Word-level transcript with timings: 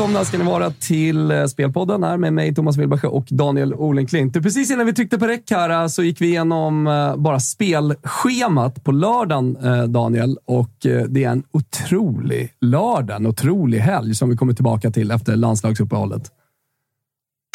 Välkomna 0.00 0.24
ska 0.24 0.38
ni 0.38 0.44
vara 0.44 0.70
till 0.70 1.30
eh, 1.30 1.46
Spelpodden 1.46 2.02
här 2.02 2.16
med 2.16 2.32
mig, 2.32 2.54
Thomas 2.54 2.76
Wilbacher 2.76 3.14
och 3.14 3.26
Daniel 3.28 3.74
Olenklint. 3.74 4.32
Precis 4.32 4.70
innan 4.70 4.86
vi 4.86 4.92
tryckte 4.92 5.18
på 5.18 5.26
räck 5.26 5.50
här 5.50 5.70
eh, 5.82 5.86
så 5.86 6.02
gick 6.02 6.20
vi 6.20 6.26
igenom 6.26 6.86
eh, 6.86 7.16
bara 7.16 7.40
spelschemat 7.40 8.84
på 8.84 8.92
lördagen, 8.92 9.58
Daniel. 9.92 10.38
Och 10.44 10.70
det 11.08 11.24
är 11.24 11.28
en 11.28 11.42
otrolig 11.52 12.54
lördag, 12.60 13.16
en 13.16 13.26
otrolig 13.26 13.78
helg 13.78 14.14
som 14.14 14.30
vi 14.30 14.36
kommer 14.36 14.52
tillbaka 14.52 14.90
till 14.90 15.10
efter 15.10 15.36
landslagsuppehållet. 15.36 16.32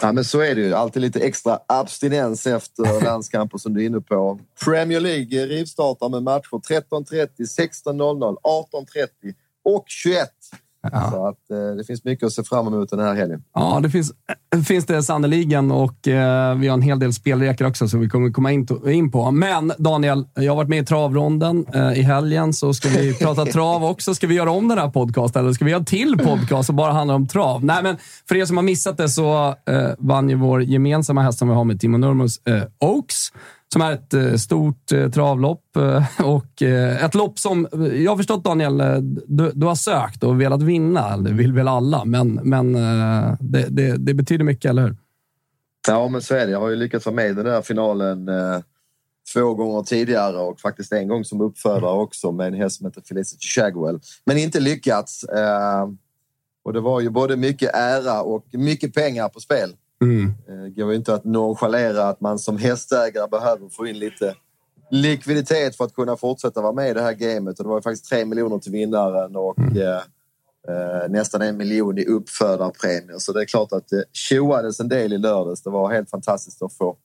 Ja, 0.01 0.11
men 0.11 0.25
så 0.25 0.39
är 0.39 0.55
det 0.55 0.61
ju. 0.61 0.73
Alltid 0.73 1.01
lite 1.01 1.19
extra 1.19 1.59
abstinens 1.67 2.47
efter 2.47 3.03
landskamper 3.03 3.57
som 3.57 3.73
du 3.73 3.81
är 3.81 3.85
inne 3.85 4.01
på. 4.01 4.39
Premier 4.65 4.99
League 4.99 5.45
rivstartar 5.45 6.09
med 6.09 6.23
matcher 6.23 6.83
13.30, 6.91 7.27
16.00, 7.39 8.35
18.30 8.43 9.33
och 9.63 9.83
21. 9.87 10.29
Ja. 10.93 11.11
Så 11.11 11.27
att, 11.27 11.51
eh, 11.51 11.75
det 11.77 11.83
finns 11.87 12.03
mycket 12.03 12.25
att 12.25 12.31
se 12.33 12.43
fram 12.43 12.67
emot 12.67 12.89
den 12.89 12.99
här 12.99 13.13
helgen. 13.15 13.43
Ja, 13.53 13.79
det 13.83 13.89
finns, 13.89 14.11
finns 14.67 14.85
det 14.85 15.03
sannoliken 15.03 15.71
och 15.71 16.07
eh, 16.07 16.55
vi 16.55 16.67
har 16.67 16.73
en 16.73 16.81
hel 16.81 16.99
del 16.99 17.13
spelrekar 17.13 17.65
också 17.67 17.87
som 17.87 17.99
vi 17.99 18.09
kommer 18.09 18.31
komma 18.31 18.51
in, 18.51 18.65
to- 18.67 18.89
in 18.89 19.11
på. 19.11 19.31
Men 19.31 19.71
Daniel, 19.77 20.25
jag 20.33 20.51
har 20.51 20.55
varit 20.55 20.69
med 20.69 20.79
i 20.83 20.85
travronden 20.85 21.65
eh, 21.73 21.91
i 21.99 22.01
helgen, 22.01 22.53
så 22.53 22.73
ska 22.73 22.89
vi 22.89 23.13
prata 23.21 23.45
trav 23.45 23.83
också. 23.85 24.15
Ska 24.15 24.27
vi 24.27 24.35
göra 24.35 24.51
om 24.51 24.67
den 24.67 24.77
här 24.77 24.89
podcasten 24.89 25.41
eller 25.43 25.53
ska 25.53 25.65
vi 25.65 25.71
göra 25.71 25.79
en 25.79 25.85
till 25.85 26.17
podcast 26.17 26.67
som 26.67 26.75
bara 26.75 26.91
handlar 26.93 27.15
om 27.15 27.27
trav? 27.27 27.65
Nej, 27.65 27.83
men 27.83 27.97
för 28.27 28.35
er 28.35 28.45
som 28.45 28.57
har 28.57 28.63
missat 28.63 28.97
det 28.97 29.09
så 29.09 29.47
eh, 29.47 29.89
vann 29.97 30.29
ju 30.29 30.35
vår 30.35 30.63
gemensamma 30.63 31.21
häst 31.21 31.39
som 31.39 31.47
vi 31.47 31.53
har 31.53 31.63
med 31.63 31.79
Timo 31.79 31.97
Nurmos, 31.97 32.37
eh, 32.47 32.63
Oaks. 32.79 33.15
Som 33.75 33.81
är 33.81 33.91
ett 33.91 34.13
eh, 34.13 34.33
stort 34.33 34.91
eh, 34.91 35.09
travlopp 35.09 35.77
eh, 35.77 36.21
och 36.25 36.61
ett 36.61 37.15
lopp 37.15 37.39
som 37.39 37.67
jag 37.93 38.11
har 38.11 38.17
förstått 38.17 38.43
Daniel, 38.43 38.77
du, 39.27 39.51
du 39.53 39.65
har 39.65 39.75
sökt 39.75 40.23
och 40.23 40.41
velat 40.41 40.61
vinna. 40.61 41.17
Det 41.17 41.31
vill 41.31 41.53
väl 41.53 41.67
alla, 41.67 42.05
men, 42.05 42.33
men 42.33 42.73
det, 43.39 43.67
det, 43.69 43.97
det 43.97 44.13
betyder 44.13 44.43
mycket, 44.43 44.69
eller 44.69 44.81
hur? 44.81 44.95
Ja, 45.87 46.07
men 46.07 46.21
så 46.21 46.35
är 46.35 46.45
det. 46.45 46.51
Jag 46.51 46.59
har 46.59 46.69
ju 46.69 46.75
lyckats 46.75 47.05
vara 47.05 47.15
med 47.15 47.29
i 47.29 47.33
den 47.33 47.45
där 47.45 47.61
finalen 47.61 48.29
två 49.33 49.53
gånger 49.53 49.83
tidigare 49.83 50.37
och 50.37 50.59
faktiskt 50.59 50.91
en 50.91 51.07
gång 51.07 51.25
som 51.25 51.41
uppfödare 51.41 51.91
också 51.91 52.31
med 52.31 52.47
en 52.47 52.53
häst 52.53 52.77
som 52.77 52.85
heter 52.85 53.01
Felicity 53.01 53.47
Shagwell. 53.47 53.99
Men 54.25 54.37
inte 54.37 54.59
lyckats. 54.59 55.25
Och 56.63 56.73
det 56.73 56.81
var 56.81 57.01
ju 57.01 57.09
både 57.09 57.35
mycket 57.35 57.69
ära 57.73 58.21
och 58.21 58.45
mycket 58.51 58.93
pengar 58.93 59.29
på 59.29 59.39
spel. 59.39 59.75
Mm. 60.01 60.33
Det 60.47 60.69
går 60.69 60.91
ju 60.91 60.95
inte 60.97 61.13
att 61.13 61.23
nonchalera 61.23 62.09
att 62.09 62.21
man 62.21 62.39
som 62.39 62.57
hästägare 62.57 63.27
behöver 63.27 63.69
få 63.69 63.87
in 63.87 63.99
lite 63.99 64.35
likviditet 64.91 65.75
för 65.75 65.85
att 65.85 65.93
kunna 65.93 66.17
fortsätta 66.17 66.61
vara 66.61 66.73
med 66.73 66.89
i 66.89 66.93
det 66.93 67.01
här 67.01 67.13
gamet. 67.13 67.59
Och 67.59 67.65
det 67.65 67.69
var 67.69 67.81
faktiskt 67.81 68.09
tre 68.09 68.25
miljoner 68.25 68.59
till 68.59 68.71
vinnaren 68.71 69.35
och 69.35 69.59
eh, 69.59 70.01
eh, 70.67 71.09
nästan 71.09 71.41
en 71.41 71.57
miljon 71.57 71.97
i 71.97 72.05
uppfödarpremier. 72.05 73.19
Så 73.19 73.33
det 73.33 73.41
är 73.41 73.45
klart 73.45 73.71
att 73.71 73.87
det 73.87 74.03
tjoades 74.13 74.79
en 74.79 74.89
del 74.89 75.13
i 75.13 75.17
lördags. 75.17 75.61
Det 75.61 75.69
var 75.69 75.93
helt 75.93 76.09
fantastiskt 76.09 76.61
att 76.61 76.73
få, 76.73 76.97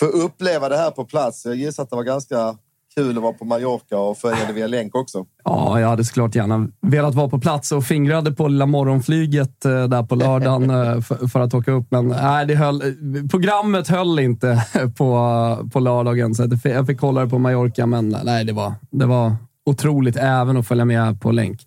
få 0.00 0.06
uppleva 0.06 0.68
det 0.68 0.76
här 0.76 0.90
på 0.90 1.04
plats. 1.04 1.44
Jag 1.44 1.56
gissar 1.56 1.82
att 1.82 1.90
det 1.90 1.96
var 1.96 2.02
ganska 2.02 2.58
kul 2.96 3.16
att 3.16 3.22
vara 3.22 3.32
på 3.32 3.44
Mallorca 3.44 3.98
och 3.98 4.18
följa 4.18 4.46
det 4.46 4.52
via 4.52 4.66
länk 4.66 4.94
också. 4.94 5.26
Ja, 5.44 5.80
jag 5.80 5.88
hade 5.88 6.04
såklart 6.04 6.34
gärna 6.34 6.68
velat 6.80 7.14
vara 7.14 7.28
på 7.28 7.38
plats 7.38 7.72
och 7.72 7.84
fingrade 7.84 8.32
på 8.32 8.48
lilla 8.48 8.66
morgonflyget 8.66 9.64
eh, 9.64 9.84
där 9.84 10.02
på 10.02 10.14
lördagen 10.14 10.70
eh, 10.70 11.00
för, 11.32 11.40
att 11.40 11.54
åka 11.54 11.72
upp. 11.72 11.86
Men 11.90 12.08
nej, 12.08 12.46
det 12.46 12.54
höll, 12.54 12.82
programmet 13.30 13.88
höll 13.88 14.18
inte 14.18 14.66
på, 14.96 15.68
på 15.72 15.80
lördagen, 15.80 16.34
så 16.34 16.48
jag 16.62 16.86
fick 16.86 17.00
kolla 17.00 17.20
det 17.20 17.30
på 17.30 17.38
Mallorca. 17.38 17.86
Men 17.86 18.16
nej, 18.24 18.44
det 18.44 18.52
var, 18.52 18.74
det 18.90 19.06
var 19.06 19.36
otroligt 19.66 20.16
även 20.16 20.56
att 20.56 20.68
följa 20.68 20.84
med 20.84 21.20
på 21.20 21.32
länk. 21.32 21.60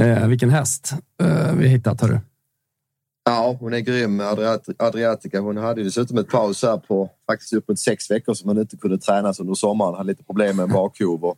Eh, 0.00 0.26
vilken 0.26 0.50
häst 0.50 0.94
eh, 1.22 1.54
vi 1.54 1.68
hittat, 1.68 2.00
hörru. 2.00 2.18
Ja, 3.28 3.56
hon 3.60 3.74
är 3.74 3.78
grym, 3.78 4.20
Adriat- 4.20 4.74
Adriatica. 4.78 5.40
Hon 5.40 5.56
hade 5.56 5.82
dessutom 5.84 6.18
ett 6.18 6.28
paus 6.28 6.62
här 6.62 6.76
på 6.76 7.10
faktiskt 7.26 7.52
uppåt 7.52 7.78
sex 7.78 8.10
veckor 8.10 8.34
som 8.34 8.48
hon 8.48 8.58
inte 8.58 8.76
kunde 8.76 8.98
tränas 8.98 9.40
under 9.40 9.54
sommaren. 9.54 9.94
Hade 9.94 10.06
lite 10.06 10.24
problem 10.24 10.56
med 10.56 10.62
en 10.62 10.72
bakhov. 10.72 11.36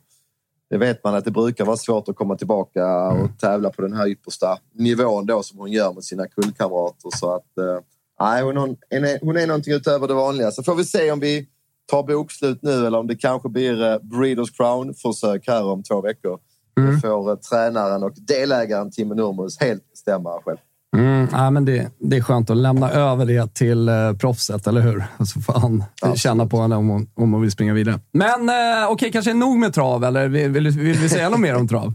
Det 0.69 0.77
vet 0.77 1.03
man 1.03 1.15
att 1.15 1.25
det 1.25 1.31
brukar 1.31 1.65
vara 1.65 1.77
svårt 1.77 2.09
att 2.09 2.15
komma 2.15 2.35
tillbaka 2.35 3.07
och 3.07 3.39
tävla 3.39 3.69
på 3.69 3.81
den 3.81 3.93
här 3.93 4.07
yppersta 4.07 4.57
nivån 4.73 5.25
då 5.25 5.43
som 5.43 5.59
hon 5.59 5.71
gör 5.71 5.93
med 5.93 6.03
sina 6.03 6.27
kullkamrater. 6.27 7.09
Så 7.19 7.35
att, 7.35 7.57
eh, 7.57 7.79
nej, 8.19 8.43
hon, 8.43 8.57
hon, 8.57 8.77
är, 8.89 9.25
hon 9.25 9.37
är 9.37 9.47
någonting 9.47 9.73
utöver 9.73 10.07
det 10.07 10.13
vanliga. 10.13 10.51
Så 10.51 10.63
får 10.63 10.75
vi 10.75 10.85
se 10.85 11.11
om 11.11 11.19
vi 11.19 11.47
tar 11.91 12.03
bokslut 12.03 12.61
nu 12.61 12.87
eller 12.87 12.97
om 12.99 13.07
det 13.07 13.15
kanske 13.15 13.49
blir 13.49 13.83
eh, 13.91 13.97
Breeders 14.01 14.51
Crown-försök 14.51 15.47
här 15.47 15.65
om 15.65 15.83
två 15.83 16.01
veckor. 16.01 16.39
Det 16.75 17.01
får 17.01 17.29
eh, 17.31 17.35
tränaren 17.35 18.03
och 18.03 18.13
delägaren 18.15 18.91
Timo 18.91 19.13
Nurmos 19.13 19.59
helt 19.59 19.91
bestämma 19.91 20.29
själv. 20.45 20.57
Mm, 20.97 21.27
ja, 21.31 21.49
men 21.49 21.65
det, 21.65 21.91
det 21.99 22.17
är 22.17 22.21
skönt 22.21 22.49
att 22.49 22.57
lämna 22.57 22.91
över 22.91 23.25
det 23.25 23.53
till 23.53 23.89
eh, 23.89 24.13
proffset, 24.13 24.67
eller 24.67 24.81
hur? 24.81 25.03
Så 25.25 25.41
får 25.41 25.53
han 25.53 25.83
känna 26.15 26.45
på 26.45 26.61
henne 26.61 26.75
om 26.75 26.87
hon, 26.89 27.07
om 27.15 27.33
hon 27.33 27.41
vill 27.41 27.51
springa 27.51 27.73
vidare. 27.73 27.99
Men 28.11 28.49
eh, 28.49 28.89
okej, 28.89 29.11
kanske 29.11 29.33
nog 29.33 29.57
med 29.57 29.73
trav, 29.73 30.03
eller 30.03 30.27
vill, 30.27 30.49
vill, 30.49 30.69
vill 30.69 30.97
vi 30.97 31.09
säga 31.09 31.29
något 31.29 31.39
mer 31.39 31.55
om 31.55 31.67
trav? 31.67 31.93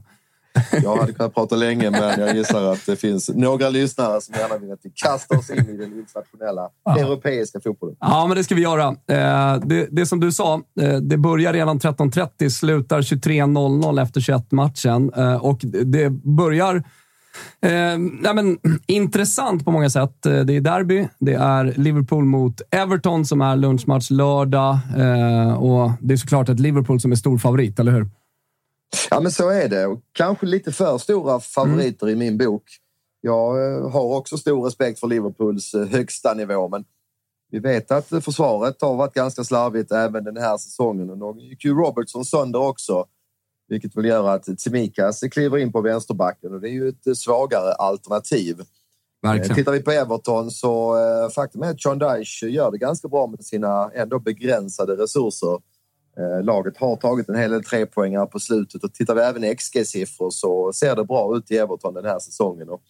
Jag 0.83 0.97
hade 0.97 1.13
kunnat 1.13 1.35
prata 1.35 1.57
länge, 1.57 1.91
men 1.91 2.21
jag 2.21 2.37
gissar 2.37 2.73
att 2.73 2.87
det 2.87 2.97
finns 2.97 3.31
några 3.35 3.69
lyssnare 3.69 4.21
som 4.21 4.35
gärna 4.35 4.59
vill 4.59 4.73
att 4.73 4.79
vi 4.83 4.91
kastar 4.91 5.39
oss 5.39 5.51
in 5.51 5.69
i 5.69 5.77
den 5.77 5.99
internationella 5.99 6.69
europeiska 6.99 7.61
fotbollen. 7.61 7.97
Ja, 8.01 8.27
men 8.27 8.37
det 8.37 8.45
ska 8.45 8.55
vi 8.55 8.63
göra. 8.63 8.89
Eh, 8.89 9.61
det, 9.65 9.89
det 9.91 10.07
som 10.07 10.21
du 10.21 10.33
sa, 10.33 10.61
eh, 10.81 10.97
det 10.97 11.19
börjar 11.19 11.53
redan 11.53 11.79
13.30, 11.79 12.49
slutar 12.49 13.01
23.00 13.01 14.03
efter 14.03 14.21
21-matchen. 14.21 15.13
Eh, 15.17 15.37
och 15.37 15.61
det 15.63 16.11
börjar 16.11 16.83
eh, 17.61 17.99
nej 17.99 18.35
men, 18.35 18.59
intressant 18.87 19.65
på 19.65 19.71
många 19.71 19.91
sätt. 19.91 20.27
Eh, 20.27 20.41
det 20.41 20.57
är 20.57 20.61
derby. 20.61 21.09
Det 21.19 21.35
är 21.35 21.65
Liverpool 21.77 22.25
mot 22.25 22.61
Everton 22.71 23.27
som 23.27 23.41
är 23.41 23.57
lunchmatch 23.57 24.11
lördag. 24.11 24.79
Eh, 24.97 25.55
och 25.55 25.91
det 26.01 26.15
är 26.15 26.17
såklart 26.17 26.49
ett 26.49 26.61
Liverpool 26.61 27.01
som 27.01 27.13
är 27.13 27.17
stor 27.17 27.39
favorit, 27.39 27.79
eller 27.79 27.93
hur? 27.93 28.09
Ja, 29.11 29.21
men 29.21 29.33
så 29.33 29.51
är 29.51 29.69
det. 29.69 29.87
Och 29.87 30.01
kanske 30.13 30.47
lite 30.47 30.73
för 30.73 30.99
stora 30.99 31.41
favoriter 31.41 32.09
i 32.09 32.17
min 32.17 32.39
bok. 32.39 32.63
Jag 33.21 33.77
eh, 33.77 33.91
har 33.91 34.17
också 34.17 34.39
stor 34.39 34.65
respekt 34.65 35.01
för 35.01 35.07
Liverpools 35.07 35.75
eh, 35.75 35.87
högsta 35.87 36.35
nivå, 36.35 36.69
men 36.69 36.85
vi 37.51 37.59
vet 37.59 37.91
att 37.91 38.09
försvaret 38.09 38.83
har 38.83 38.95
varit 38.95 39.15
ganska 39.15 39.45
slarvigt 39.45 39.93
även 39.93 40.25
den 40.25 40.37
här 40.37 40.57
säsongen. 40.57 41.11
Och 41.11 41.19
då 41.19 41.37
gick 41.39 41.65
ju 41.65 41.75
Robertson 41.75 42.25
sönder 42.25 42.61
också. 42.61 43.07
Vilket 43.69 43.97
vill 43.97 44.05
göra 44.05 44.33
att 44.33 44.59
Tsimikas 44.59 45.21
kliver 45.21 45.59
in 45.59 45.73
på 45.73 45.81
vänsterbacken 45.81 46.55
och 46.55 46.61
det 46.61 46.69
är 46.69 46.73
ju 46.73 46.89
ett 46.89 47.17
svagare 47.17 47.73
alternativ. 47.73 48.63
Verkligen. 49.23 49.55
Tittar 49.55 49.73
vi 49.73 49.83
på 49.83 49.91
Everton 49.91 50.51
så 50.51 50.97
eh, 50.97 51.31
faktum 51.31 51.63
är 51.63 51.71
att 51.71 51.85
John 51.85 51.99
Dyche 51.99 52.47
gör 52.47 52.71
det 52.71 52.79
ganska 52.79 53.09
bra 53.09 53.27
med 53.27 53.45
sina 53.45 53.91
ändå 53.95 54.19
begränsade 54.19 54.93
resurser. 54.93 55.59
Eh, 56.19 56.45
laget 56.45 56.77
har 56.77 56.97
tagit 56.97 57.29
en 57.29 57.35
hel 57.35 57.51
del 57.51 57.65
trepoängare 57.65 58.27
på 58.27 58.41
slutet 58.41 58.85
och 58.85 58.95
tittar 58.95 59.15
vi 59.15 59.21
även 59.21 59.45
i 59.45 59.55
XG-siffror 59.55 60.31
så 60.31 60.73
ser 60.73 60.97
det 60.97 61.05
bra 61.05 61.37
ut 61.37 61.51
i 61.51 61.57
Everton 61.57 61.95
den 61.95 62.05
här 62.05 62.19
säsongen. 62.19 62.69
Och 62.69 62.83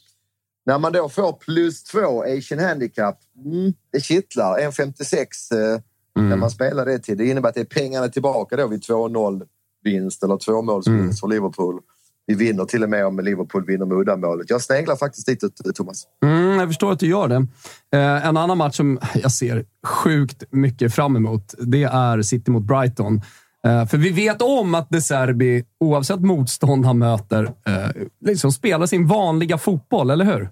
när 0.66 0.78
man 0.78 0.92
då 0.92 1.08
får 1.08 1.32
plus 1.32 1.84
två 1.84 2.22
Asian 2.22 2.58
Handicap, 2.58 3.18
mm, 3.44 3.72
det 3.90 4.00
kittlar. 4.00 4.58
1,56 4.58 5.52
eh, 5.52 5.80
mm. 6.16 6.28
när 6.28 6.36
man 6.36 6.50
spelar 6.50 6.86
det 6.86 6.98
till. 6.98 7.18
Det 7.18 7.26
innebär 7.26 7.48
att 7.48 7.54
det 7.54 7.60
är 7.60 7.64
pengarna 7.64 8.08
tillbaka 8.08 8.56
då 8.56 8.66
vid 8.66 8.80
2-0 8.80 9.46
vinst 9.84 10.22
eller 10.22 10.36
tvåmålsvinst 10.36 11.00
mm. 11.00 11.16
för 11.16 11.28
Liverpool. 11.28 11.81
Vi 12.26 12.34
vinner 12.34 12.64
till 12.64 12.82
och 12.82 12.90
med 12.90 13.06
om 13.06 13.20
Liverpool 13.20 13.66
vinner 13.66 13.86
med 13.86 13.98
uddamålet. 13.98 14.50
Jag 14.50 14.62
sneglar 14.62 14.96
faktiskt 14.96 15.26
dit, 15.26 15.40
Thomas. 15.75 16.04
Mm, 16.25 16.58
jag 16.58 16.69
förstår 16.69 16.92
att 16.92 16.98
du 16.98 17.06
gör 17.06 17.28
det. 17.28 17.46
Eh, 17.92 18.26
en 18.26 18.36
annan 18.36 18.58
match 18.58 18.76
som 18.76 18.98
jag 19.14 19.32
ser 19.32 19.64
sjukt 19.86 20.44
mycket 20.50 20.94
fram 20.94 21.16
emot, 21.16 21.54
det 21.58 21.82
är 21.82 22.22
City 22.22 22.50
mot 22.50 22.62
Brighton. 22.62 23.20
Eh, 23.66 23.86
för 23.86 23.98
vi 23.98 24.10
vet 24.10 24.42
om 24.42 24.75
att 24.75 24.90
De 24.90 25.00
Serbi, 25.00 25.64
oavsett 25.81 26.20
motstånd 26.20 26.86
han 26.86 26.98
möter, 26.98 27.44
eh, 27.44 28.02
liksom 28.20 28.52
spelar 28.52 28.86
sin 28.86 29.06
vanliga 29.06 29.58
fotboll, 29.58 30.10
eller 30.10 30.25
hur? 30.25 30.50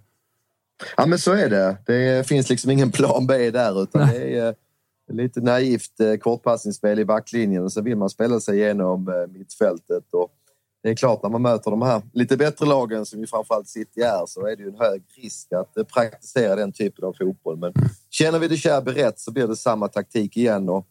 Ja, 0.96 1.06
men 1.06 1.18
så 1.18 1.32
är 1.32 1.50
det. 1.50 1.76
Det 1.86 2.26
finns 2.26 2.50
liksom 2.50 2.70
ingen 2.70 2.92
plan 2.92 3.26
B 3.26 3.50
där, 3.50 3.82
utan 3.82 4.06
Nej. 4.06 4.18
det 4.18 4.38
är 4.38 4.54
lite 5.08 5.40
naivt 5.40 6.00
eh, 6.00 6.14
kortpassningsspel 6.14 6.98
i 6.98 7.04
backlinjen 7.04 7.64
och 7.64 7.72
så 7.72 7.82
vill 7.82 7.96
man 7.96 8.10
spela 8.10 8.40
sig 8.40 8.58
igenom 8.58 9.08
eh, 9.08 9.38
mittfältet. 9.38 10.04
Och 10.12 10.32
det 10.82 10.90
är 10.90 10.94
klart, 10.94 11.22
när 11.22 11.30
man 11.30 11.42
möter 11.42 11.70
de 11.70 11.82
här 11.82 12.02
lite 12.12 12.36
bättre 12.36 12.66
lagen 12.66 13.06
som 13.06 13.20
ju 13.20 13.26
framförallt 13.26 13.68
City 13.68 14.00
är 14.00 14.26
så 14.26 14.46
är 14.46 14.56
det 14.56 14.62
ju 14.62 14.68
en 14.68 14.78
hög 14.78 15.02
risk 15.16 15.52
att 15.52 15.76
eh, 15.76 15.84
praktisera 15.84 16.56
den 16.56 16.72
typen 16.72 17.04
av 17.04 17.12
fotboll. 17.12 17.56
Men 17.56 17.72
känner 18.10 18.38
vi 18.38 18.48
det 18.48 18.56
Cherby 18.56 18.90
rätt 18.90 19.18
så 19.20 19.32
blir 19.32 19.46
det 19.46 19.56
samma 19.56 19.88
taktik 19.88 20.36
igen. 20.36 20.68
Och 20.68 20.86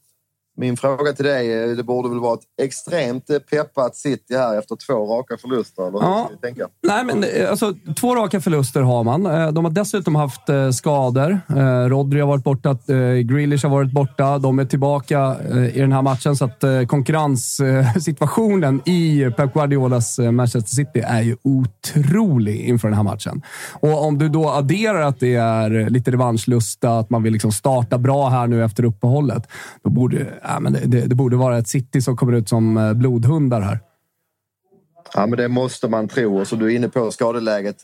min 0.62 0.78
fråga 0.78 1.14
till 1.14 1.26
dig, 1.26 1.76
det 1.76 1.84
borde 1.84 2.10
väl 2.10 2.20
vara 2.20 2.34
ett 2.34 2.46
extremt 2.62 3.28
peppat 3.50 3.96
City 3.96 4.36
här 4.36 4.60
efter 4.60 4.76
två 4.88 5.18
raka 5.18 5.38
förluster? 5.38 5.88
Eller 5.88 6.00
ja. 6.00 6.30
tänka? 6.42 6.68
Nej, 6.88 7.06
men 7.06 7.24
eh, 7.24 7.50
alltså, 7.50 7.74
två 8.00 8.16
raka 8.16 8.42
förluster 8.42 8.82
har 8.82 9.04
man. 9.04 9.26
Eh, 9.26 9.52
de 9.52 9.66
har 9.66 9.72
dessutom 9.72 10.16
haft 10.16 10.50
eh, 10.50 10.70
skador. 10.70 11.42
Rodri 11.90 12.20
har 12.20 12.28
varit 12.28 12.44
borta, 12.44 12.78
Grealish 13.24 13.64
har 13.64 13.70
varit 13.70 13.92
borta. 13.92 14.38
De 14.38 14.60
är 14.60 14.66
tillbaka 14.66 15.36
i 15.74 15.80
den 15.80 15.92
här 15.92 16.02
matchen, 16.02 16.36
så 16.36 16.46
att 16.46 16.64
konkurrenssituationen 16.88 18.82
i 18.86 19.32
Pep 19.38 19.54
Guardiolas 19.54 20.20
Manchester 20.20 20.76
City 20.76 21.00
är 21.00 21.22
ju 21.22 21.38
otrolig 21.44 22.62
inför 22.62 22.88
den 22.88 22.98
här 22.98 23.04
matchen. 23.04 23.42
Och 23.74 24.06
om 24.06 24.18
du 24.18 24.30
då 24.30 24.50
adderar 24.50 25.02
att 25.02 25.20
det 25.20 25.36
är 25.36 25.90
lite 25.90 26.12
revanschlusta, 26.12 27.00
att 27.00 27.10
man 27.10 27.24
vill 27.24 27.34
liksom 27.34 27.52
starta 27.52 27.98
bra 27.98 28.30
här 28.30 28.48
nu 28.48 28.66
efter 28.66 28.86
uppehållet, 28.86 29.48
då 29.84 29.90
borde 29.90 30.28
ja, 30.54 30.60
men 30.60 30.74
det, 30.74 31.08
det, 31.08 31.16
borde 31.16 31.36
vara 31.38 31.58
ett 31.58 31.68
City 31.68 32.02
som 32.02 32.18
kommer 32.18 32.34
ut 32.34 32.50
som 32.50 32.78
eh, 32.78 32.94
blodhundar 32.94 33.62
här. 33.62 33.80
Ja, 35.14 35.26
men 35.26 35.38
det 35.38 35.48
måste 35.48 35.88
man 35.88 36.08
tro. 36.08 36.40
Och 36.40 36.48
så 36.48 36.56
du 36.56 36.66
är 36.66 36.76
inne 36.76 36.90
på 36.90 37.12
skadeläget. 37.12 37.76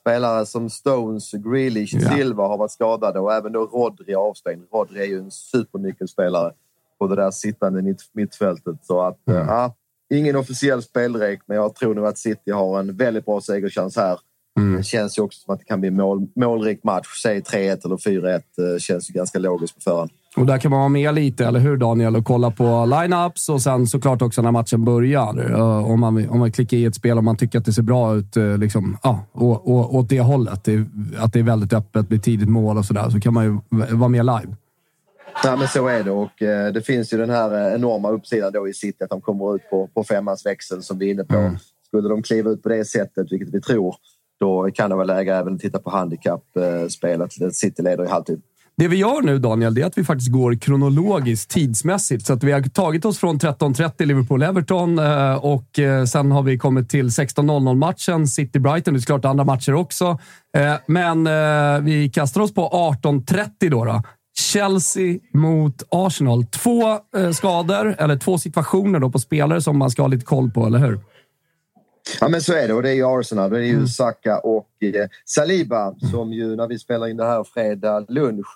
Spelare 0.00 0.46
som 0.46 0.70
Stones, 0.70 1.32
Grealish, 1.32 1.94
ja. 1.94 2.10
Silva 2.10 2.46
har 2.46 2.58
varit 2.58 2.70
skadade 2.70 3.18
och 3.20 3.34
även 3.34 3.52
då 3.52 3.60
Rodri 3.60 4.14
avstängd. 4.14 4.62
Rodri 4.72 5.00
är 5.00 5.06
ju 5.06 5.18
en 5.18 5.30
supernyckelspelare 5.30 6.52
på 6.98 7.06
det 7.06 7.16
där 7.16 7.30
sittande 7.30 7.82
mitt, 7.82 8.00
mittfältet. 8.12 8.76
Så 8.82 9.00
att, 9.00 9.28
mm. 9.28 9.46
ja, 9.46 9.74
ingen 10.14 10.36
officiell 10.36 10.82
spelrek, 10.82 11.40
men 11.46 11.56
jag 11.56 11.74
tror 11.74 11.94
nog 11.94 12.06
att 12.06 12.18
City 12.18 12.50
har 12.50 12.80
en 12.80 12.96
väldigt 12.96 13.24
bra 13.24 13.40
segerchans 13.40 13.96
här. 13.96 14.18
Mm. 14.58 14.76
Det 14.76 14.82
känns 14.82 15.18
ju 15.18 15.22
också 15.22 15.40
som 15.40 15.54
att 15.54 15.60
det 15.60 15.64
kan 15.64 15.80
bli 15.80 15.88
en 15.88 15.96
mål, 15.96 16.26
målrik 16.34 16.84
match. 16.84 17.22
Säg 17.22 17.40
3-1 17.40 17.84
eller 17.84 17.96
4-1. 17.96 18.34
Eh, 18.34 18.78
känns 18.78 19.10
ju 19.10 19.14
ganska 19.14 19.38
logiskt 19.38 19.74
på 19.74 19.80
förhand. 19.80 20.10
Och 20.36 20.46
där 20.46 20.58
kan 20.58 20.70
man 20.70 20.80
vara 20.80 20.88
med 20.88 21.14
lite, 21.14 21.46
eller 21.46 21.60
hur 21.60 21.76
Daniel? 21.76 22.16
Och 22.16 22.24
kolla 22.24 22.50
på 22.50 22.86
lineups 22.86 23.48
och 23.48 23.62
sen 23.62 23.86
såklart 23.86 24.22
också 24.22 24.42
när 24.42 24.50
matchen 24.50 24.84
börjar. 24.84 25.54
Om 25.62 26.00
man, 26.00 26.28
om 26.28 26.38
man 26.38 26.52
klickar 26.52 26.76
i 26.76 26.84
ett 26.84 26.94
spel 26.94 27.18
och 27.18 27.24
man 27.24 27.36
tycker 27.36 27.58
att 27.58 27.64
det 27.64 27.72
ser 27.72 27.82
bra 27.82 28.14
ut, 28.14 28.36
eh, 28.36 28.58
liksom, 28.58 28.98
ja, 29.02 29.26
och, 29.32 29.68
och, 29.68 29.94
åt 29.94 30.08
det 30.08 30.20
hållet. 30.20 30.64
Det, 30.64 30.86
att 31.18 31.32
det 31.32 31.38
är 31.38 31.42
väldigt 31.42 31.72
öppet, 31.72 32.08
blir 32.08 32.18
tidigt 32.18 32.48
mål 32.48 32.78
och 32.78 32.84
sådär, 32.84 33.10
så 33.10 33.20
kan 33.20 33.34
man 33.34 33.44
ju 33.44 33.58
vara 33.96 34.08
med 34.08 34.26
live. 34.26 34.56
Ja, 35.44 35.56
men 35.56 35.68
så 35.68 35.86
är 35.86 36.04
det 36.04 36.10
och 36.10 36.42
eh, 36.42 36.72
det 36.72 36.82
finns 36.82 37.12
ju 37.12 37.18
den 37.18 37.30
här 37.30 37.74
enorma 37.74 38.10
uppsidan 38.10 38.52
då 38.52 38.68
i 38.68 38.74
City 38.74 39.04
att 39.04 39.10
de 39.10 39.20
kommer 39.20 39.54
ut 39.54 39.70
på, 39.70 39.88
på 39.94 40.04
femmans 40.04 40.46
växel 40.46 40.82
som 40.82 40.98
vi 40.98 41.06
är 41.06 41.10
inne 41.10 41.24
på. 41.24 41.36
Mm. 41.36 41.56
Skulle 41.86 42.08
de 42.08 42.22
kliva 42.22 42.50
ut 42.50 42.62
på 42.62 42.68
det 42.68 42.84
sättet, 42.84 43.32
vilket 43.32 43.54
vi 43.54 43.60
tror, 43.60 43.96
då 44.40 44.70
kan 44.74 44.90
det 44.90 44.96
vara 44.96 45.06
läge 45.06 45.34
även 45.34 45.54
att 45.54 45.60
titta 45.60 45.78
på 45.78 45.90
handikappspelet. 45.90 47.32
City 47.52 47.82
leder 47.82 48.04
i 48.04 48.08
halvtid. 48.08 48.42
Det 48.78 48.88
vi 48.88 48.96
gör 48.96 49.22
nu, 49.22 49.38
Daniel, 49.38 49.74
det 49.74 49.82
är 49.82 49.86
att 49.86 49.98
vi 49.98 50.04
faktiskt 50.04 50.30
går 50.30 50.54
kronologiskt 50.54 51.50
tidsmässigt. 51.50 52.26
Så 52.26 52.32
att 52.32 52.42
vi 52.42 52.52
har 52.52 52.62
tagit 52.62 53.04
oss 53.04 53.18
från 53.18 53.38
13.30 53.38 53.92
Liverpool-Everton 53.96 54.98
eh, 54.98 55.44
och 55.44 55.78
eh, 55.78 56.04
sen 56.04 56.32
har 56.32 56.42
vi 56.42 56.58
kommit 56.58 56.90
till 56.90 57.08
16.00-matchen 57.08 58.26
City-Brighton. 58.26 58.94
Det 58.94 58.98
är 58.98 59.00
såklart 59.00 59.24
andra 59.24 59.44
matcher 59.44 59.74
också. 59.74 60.18
Eh, 60.56 60.74
men 60.86 61.24
vi 61.84 62.10
kastar 62.14 62.40
oss 62.40 62.54
på 62.54 62.68
18.30 63.02 63.70
då. 63.70 63.84
då. 63.84 64.02
Chelsea 64.38 65.18
mot 65.32 65.82
Arsenal. 65.90 66.46
Två 66.46 66.98
skador, 67.34 67.96
eller 67.98 68.16
två 68.16 68.38
situationer 68.38 69.00
då 69.00 69.10
på 69.10 69.18
spelare 69.18 69.62
som 69.62 69.78
man 69.78 69.90
ska 69.90 70.02
ha 70.02 70.08
lite 70.08 70.24
koll 70.24 70.50
på, 70.50 70.66
eller 70.66 70.78
hur? 70.78 71.00
Ja, 72.20 72.28
men 72.28 72.40
så 72.40 72.52
är 72.52 72.68
det. 72.68 72.74
Och 72.74 72.82
det 72.82 72.90
är 72.90 72.94
ju 72.94 73.20
Arsenal. 73.20 73.50
Det 73.50 73.58
är 73.58 73.62
ju 73.62 73.74
mm. 73.74 73.86
Saka 73.86 74.38
och 74.38 74.68
Saliba 75.24 75.94
som 76.12 76.32
ju 76.32 76.56
när 76.56 76.66
vi 76.66 76.78
spelar 76.78 77.08
in 77.08 77.16
det 77.16 77.24
här 77.24 77.44
fredag 77.44 78.04
lunch 78.08 78.46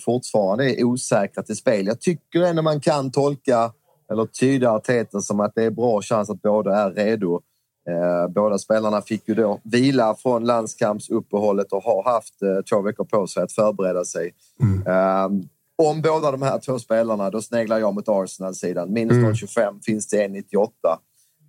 fortfarande 0.00 0.80
är 0.80 0.84
osäkra 0.84 1.42
till 1.42 1.56
spel. 1.56 1.86
Jag 1.86 2.00
tycker 2.00 2.42
ändå 2.42 2.62
man 2.62 2.80
kan 2.80 3.10
tolka 3.10 3.72
eller 4.10 4.26
tyda 4.26 4.70
Arteta 4.70 5.20
som 5.20 5.40
att 5.40 5.54
det 5.54 5.64
är 5.64 5.70
bra 5.70 6.02
chans 6.02 6.30
att 6.30 6.42
båda 6.42 6.76
är 6.76 6.90
redo. 6.90 7.40
Eh, 7.88 8.28
båda 8.28 8.58
spelarna 8.58 9.02
fick 9.02 9.28
ju 9.28 9.34
då 9.34 9.60
vila 9.64 10.14
från 10.14 10.44
landskampsuppehållet 10.44 11.72
och 11.72 11.82
har 11.82 12.02
haft 12.02 12.42
eh, 12.42 12.62
två 12.70 12.82
veckor 12.82 13.04
på 13.04 13.26
sig 13.26 13.42
att 13.42 13.52
förbereda 13.52 14.04
sig. 14.04 14.30
Mm. 14.60 14.86
Eh, 14.86 15.46
om 15.82 16.02
båda 16.02 16.30
de 16.30 16.42
här 16.42 16.58
två 16.58 16.78
spelarna, 16.78 17.30
då 17.30 17.42
sneglar 17.42 17.78
jag 17.78 17.94
mot 17.94 18.08
Arsenal-sidan. 18.08 18.92
Minus 18.92 19.12
mm. 19.12 19.32
0,25 19.32 19.82
finns 19.82 20.08
det 20.08 20.28
1,98. 20.28 20.68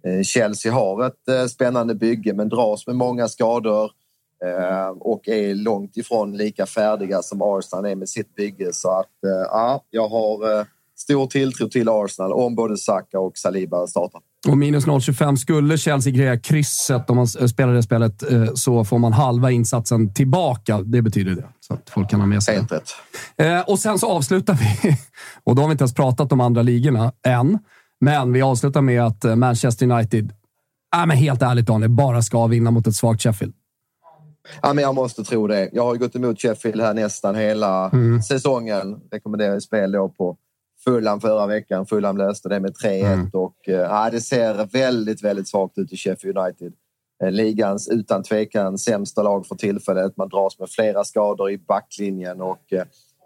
Eh, 0.06 0.24
Chelsea 0.24 0.74
har 0.74 1.06
ett 1.06 1.52
spännande 1.52 1.96
bygge 1.96 2.34
men 2.34 2.50
dras 2.50 2.88
med 2.88 2.96
många 2.96 3.28
skador 3.28 3.92
och 5.00 5.28
är 5.28 5.56
långt 5.56 5.98
ifrån 5.98 6.38
lika 6.38 6.66
färdiga 6.66 7.22
som 7.22 7.42
Arsenal 7.42 7.86
är 7.86 7.96
med 7.96 8.10
sitt 8.10 8.36
bygge. 8.36 8.74
Så 8.74 9.00
att 9.00 9.10
ja, 9.52 9.84
jag 9.90 10.10
har 10.10 10.66
stor 10.98 11.28
tilltro 11.28 11.70
till 11.70 11.90
Arsenal 11.90 12.34
om 12.34 12.56
både 12.56 12.78
Saka 12.78 13.20
och 13.20 13.38
Saliba 13.38 13.88
startar. 13.88 14.22
Och 14.48 14.58
minus 14.58 14.86
0,25. 14.88 15.36
Skulle 15.36 15.78
Chelsea 15.78 16.14
greja 16.14 16.40
krysset 16.40 17.10
om 17.10 17.16
man 17.16 17.28
spelar 17.28 17.74
det 17.74 17.84
spelet 17.84 18.24
så 18.56 18.86
får 18.86 18.98
man 18.98 19.14
halva 19.14 19.52
insatsen 19.52 20.14
tillbaka. 20.14 20.82
Det 20.82 21.02
betyder 21.02 21.36
det. 21.36 21.46
Så 21.60 21.74
att 21.74 21.90
folk 21.90 22.10
kan 22.10 22.20
ha 22.20 22.28
med 22.28 22.44
sig 22.44 22.56
Helt 22.56 22.72
rätt. 22.72 23.68
Och 23.68 23.80
sen 23.80 24.00
så 24.00 24.10
avslutar 24.10 24.54
vi. 24.54 24.98
Och 25.44 25.56
då 25.56 25.62
har 25.62 25.68
vi 25.68 25.72
inte 25.72 25.82
ens 25.82 25.94
pratat 25.94 26.32
om 26.32 26.42
andra 26.42 26.62
ligorna 26.62 27.14
än. 27.28 27.60
Men 28.00 28.34
vi 28.34 28.42
avslutar 28.42 28.82
med 28.82 29.06
att 29.06 29.26
eh, 29.26 29.36
Manchester 29.36 29.92
United, 29.92 30.34
äh, 30.96 31.06
men 31.06 31.18
helt 31.18 31.42
ärligt 31.42 31.66
Daniel, 31.66 31.92
bara 31.92 32.22
ska 32.22 32.48
vinna 32.48 32.72
mot 32.72 32.88
ett 32.88 32.96
svagt 32.96 33.22
Sheffield. 33.22 33.54
Ja, 34.62 34.74
men 34.74 34.84
jag 34.84 34.96
måste 34.96 35.24
tro 35.24 35.48
det. 35.48 35.70
Jag 35.74 35.84
har 35.84 35.96
gått 35.96 36.16
emot 36.16 36.42
Sheffield 36.42 36.82
här 36.82 36.94
nästan 36.94 37.36
hela 37.36 37.90
mm. 37.90 38.22
säsongen. 38.22 39.02
Rekommenderar 39.12 39.60
spel 39.60 39.92
då 39.92 40.10
på 40.10 40.38
Fulham 40.84 41.22
förra 41.22 41.48
veckan. 41.48 41.86
Fulham 41.86 42.18
löste 42.18 42.50
det 42.50 42.60
med 42.60 42.72
3-1 42.72 43.06
mm. 43.06 43.30
och 43.34 43.70
eh, 43.70 43.74
ja, 43.74 44.10
det 44.12 44.22
ser 44.22 44.66
väldigt, 44.72 45.24
väldigt 45.24 45.48
svagt 45.48 45.78
ut 45.78 45.94
i 45.94 45.98
Sheffield 45.98 46.38
United. 46.38 46.74
Eh, 47.24 47.32
ligans 47.32 47.88
utan 47.88 48.24
tvekan 48.24 48.78
sämsta 48.78 49.24
lag 49.24 49.46
för 49.48 49.56
tillfället. 49.56 50.18
Man 50.18 50.30
dras 50.30 50.60
med 50.60 50.70
flera 50.70 51.04
skador 51.04 51.52
i 51.52 51.58
backlinjen 51.58 52.42
och 52.42 52.74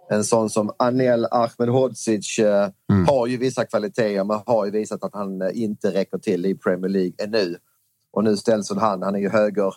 en 0.10 0.24
sån 0.24 0.50
som 0.50 0.72
Anel 0.78 1.28
Ahmedhodzic 1.32 2.40
eh, 2.40 2.70
mm. 2.92 3.06
har 3.08 3.28
ju 3.28 3.38
vissa 3.38 3.66
kvaliteter 3.66 4.24
men 4.24 4.40
har 4.46 4.66
ju 4.66 4.72
visat 4.72 5.04
att 5.04 5.14
han 5.14 5.42
eh, 5.42 5.50
inte 5.54 5.94
räcker 5.94 6.18
till 6.18 6.46
i 6.46 6.56
Premier 6.56 6.90
League 6.90 7.14
ännu. 7.18 7.58
Och 8.12 8.24
nu 8.24 8.38
ställs 8.38 8.72
han, 8.72 9.02
han 9.02 9.16
är 9.16 9.20
ju 9.20 9.30
höger 9.30 9.74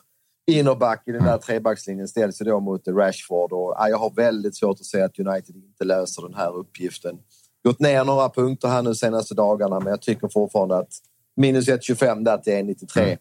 innerback 0.47 1.03
i 1.09 1.13
den 1.13 1.25
där 1.25 1.39
trebackslinjen, 1.39 2.09
ställs 2.09 2.41
ju 2.41 2.45
då 2.45 2.61
mot 2.61 2.89
Rashford. 2.89 3.53
Och, 3.53 3.75
ja, 3.79 3.89
jag 3.89 3.99
har 3.99 4.11
väldigt 4.11 4.57
svårt 4.57 4.81
att 4.81 4.87
se 4.87 5.01
att 5.01 5.19
United 5.19 5.57
inte 5.57 5.85
löser 5.85 6.23
den 6.23 6.35
här 6.35 6.57
uppgiften. 6.57 7.19
Gått 7.65 7.81
ner 7.81 8.05
några 8.05 8.29
punkter 8.29 8.69
här 8.69 8.83
nu 8.83 8.95
senaste 8.95 9.35
dagarna 9.35 9.81
men 9.81 9.91
jag 9.91 10.03
tycker 10.03 10.29
fortfarande 10.29 10.77
att 10.77 10.93
minus 11.37 11.69
1,25 11.69 12.25
där 12.25 12.39
till 12.39 12.53
1,93 12.53 13.01
mm. 13.03 13.19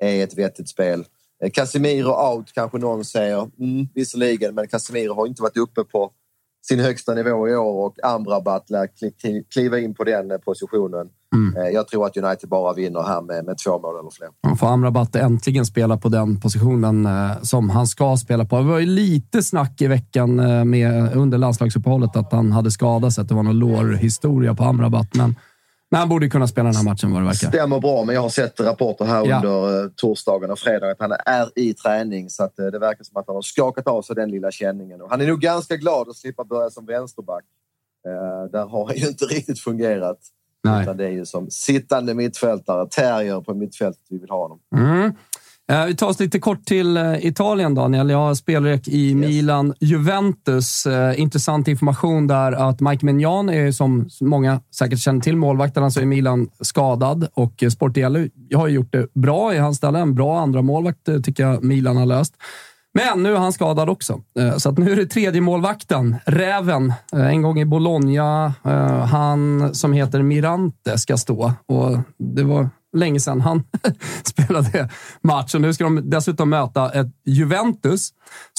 är 0.00 0.24
ett 0.24 0.38
vettigt 0.38 0.68
spel. 0.68 1.04
Eh, 1.42 1.50
Casemiro 1.50 2.34
out 2.34 2.52
kanske 2.52 2.78
någon 2.78 3.04
säger. 3.04 3.50
Mm, 3.58 3.88
visserligen, 3.94 4.54
men 4.54 4.68
Casemiro 4.68 5.14
har 5.14 5.26
inte 5.26 5.42
varit 5.42 5.56
uppe 5.56 5.84
på 5.84 6.12
sin 6.68 6.80
högsta 6.80 7.14
nivå 7.14 7.48
i 7.48 7.56
år 7.56 7.86
och 7.86 8.04
Amrabat 8.04 8.70
lär 8.70 8.88
kliva 9.50 9.78
in 9.78 9.94
på 9.94 10.04
den 10.04 10.40
positionen. 10.44 11.10
Mm. 11.36 11.74
Jag 11.74 11.88
tror 11.88 12.06
att 12.06 12.16
United 12.16 12.48
bara 12.48 12.72
vinner 12.72 13.02
här 13.02 13.22
med, 13.22 13.44
med 13.44 13.58
två 13.64 13.78
mål 13.78 14.00
eller 14.00 14.10
fler. 14.10 14.56
Får 14.56 14.66
Amrabat 14.66 15.16
äntligen 15.16 15.66
spela 15.66 15.96
på 15.96 16.08
den 16.08 16.40
positionen 16.40 17.08
som 17.42 17.70
han 17.70 17.86
ska 17.86 18.16
spela 18.16 18.44
på. 18.44 18.56
Det 18.56 18.62
var 18.62 18.78
ju 18.78 18.86
lite 18.86 19.42
snack 19.42 19.80
i 19.80 19.86
veckan 19.86 20.36
med, 20.70 21.16
under 21.16 21.38
landslagsuppehållet 21.38 22.16
att 22.16 22.32
han 22.32 22.52
hade 22.52 22.70
skadat 22.70 23.12
sig, 23.12 23.22
att 23.22 23.28
det 23.28 23.34
var 23.34 23.42
någon 23.42 23.58
lårhistoria 23.58 24.54
på 24.54 24.64
Amrabat. 24.64 25.14
Men 25.14 25.34
men 25.90 25.98
han 25.98 26.08
borde 26.08 26.28
kunna 26.28 26.46
spela 26.46 26.68
den 26.68 26.76
här 26.76 26.84
matchen 26.84 27.12
vad 27.12 27.22
det 27.22 27.26
verkar. 27.26 27.48
Stämmer 27.48 27.80
bra, 27.80 28.04
men 28.04 28.14
jag 28.14 28.22
har 28.22 28.28
sett 28.28 28.60
rapporter 28.60 29.04
här 29.04 29.26
ja. 29.26 29.36
under 29.36 29.88
torsdagen 29.88 30.50
och 30.50 30.58
fredagen 30.58 30.90
att 30.90 31.00
han 31.00 31.12
är 31.26 31.58
i 31.58 31.74
träning. 31.74 32.30
Så 32.30 32.44
att, 32.44 32.56
det 32.56 32.78
verkar 32.78 33.04
som 33.04 33.16
att 33.16 33.26
han 33.26 33.34
har 33.34 33.42
skakat 33.42 33.86
av 33.86 34.02
sig 34.02 34.16
den 34.16 34.30
lilla 34.30 34.50
känningen. 34.50 35.02
Och 35.02 35.10
han 35.10 35.20
är 35.20 35.26
nog 35.26 35.40
ganska 35.40 35.76
glad 35.76 36.08
att 36.08 36.16
slippa 36.16 36.44
börja 36.44 36.70
som 36.70 36.86
vänsterback. 36.86 37.44
Uh, 38.08 38.50
där 38.52 38.66
har 38.66 38.86
han 38.86 38.96
ju 38.96 39.08
inte 39.08 39.24
riktigt 39.24 39.60
fungerat. 39.60 40.18
Nej. 40.70 40.82
Utan 40.82 40.96
det 40.96 41.04
är 41.04 41.10
ju 41.10 41.26
som 41.26 41.50
sittande 41.50 42.14
mittfältare, 42.14 42.88
terrier 42.88 43.40
på 43.40 43.54
mittfältet 43.54 44.02
vi 44.10 44.18
vill 44.18 44.30
ha 44.30 44.42
honom. 44.42 44.58
Mm. 44.76 45.12
Eh, 45.72 45.84
vi 45.86 45.96
tar 45.96 46.06
oss 46.06 46.20
lite 46.20 46.38
kort 46.38 46.64
till 46.64 46.96
eh, 46.96 47.26
Italien, 47.26 47.74
Daniel. 47.74 48.10
Jag 48.10 48.18
har 48.18 48.34
spelrek 48.34 48.88
i 48.88 49.06
yes. 49.06 49.14
Milan, 49.14 49.74
Juventus. 49.80 50.86
Eh, 50.86 51.20
intressant 51.20 51.68
information 51.68 52.26
där 52.26 52.52
att 52.52 52.80
Mike 52.80 53.06
Mignan 53.06 53.48
är, 53.48 53.72
som 53.72 54.08
många 54.20 54.60
säkert 54.74 54.98
känner 54.98 55.20
till, 55.20 55.36
målvakten 55.36 55.84
alltså 55.84 56.00
i 56.00 56.06
Milan 56.06 56.48
skadad 56.60 57.28
och 57.34 57.64
Sportiello 57.72 58.28
har 58.54 58.68
gjort 58.68 58.92
det 58.92 59.14
bra 59.14 59.54
i 59.54 59.58
hans 59.58 59.76
ställe. 59.76 59.98
En 59.98 60.14
bra 60.14 60.40
andra 60.40 60.62
målvakt 60.62 61.08
tycker 61.24 61.42
jag 61.42 61.64
Milan 61.64 61.96
har 61.96 62.06
löst. 62.06 62.34
Men 62.96 63.22
nu 63.22 63.34
är 63.34 63.38
han 63.38 63.52
skadad 63.52 63.88
också, 63.88 64.20
eh, 64.38 64.56
så 64.56 64.68
att 64.68 64.78
nu 64.78 64.92
är 64.92 64.96
det 64.96 65.06
tredje 65.06 65.40
målvakten, 65.40 66.16
Räven. 66.24 66.92
Eh, 67.12 67.26
en 67.26 67.42
gång 67.42 67.60
i 67.60 67.64
Bologna. 67.64 68.54
Eh, 68.64 69.04
han 69.06 69.74
som 69.74 69.92
heter 69.92 70.22
Mirante 70.22 70.98
ska 70.98 71.16
stå 71.16 71.52
och 71.66 71.98
det 72.18 72.42
var 72.42 72.68
länge 72.96 73.20
sedan 73.20 73.40
han 73.40 73.62
spelade 74.24 74.88
match. 75.22 75.54
Och 75.54 75.60
nu 75.60 75.74
ska 75.74 75.84
de 75.84 76.10
dessutom 76.10 76.50
möta 76.50 76.90
ett 76.90 77.06
Juventus 77.24 78.10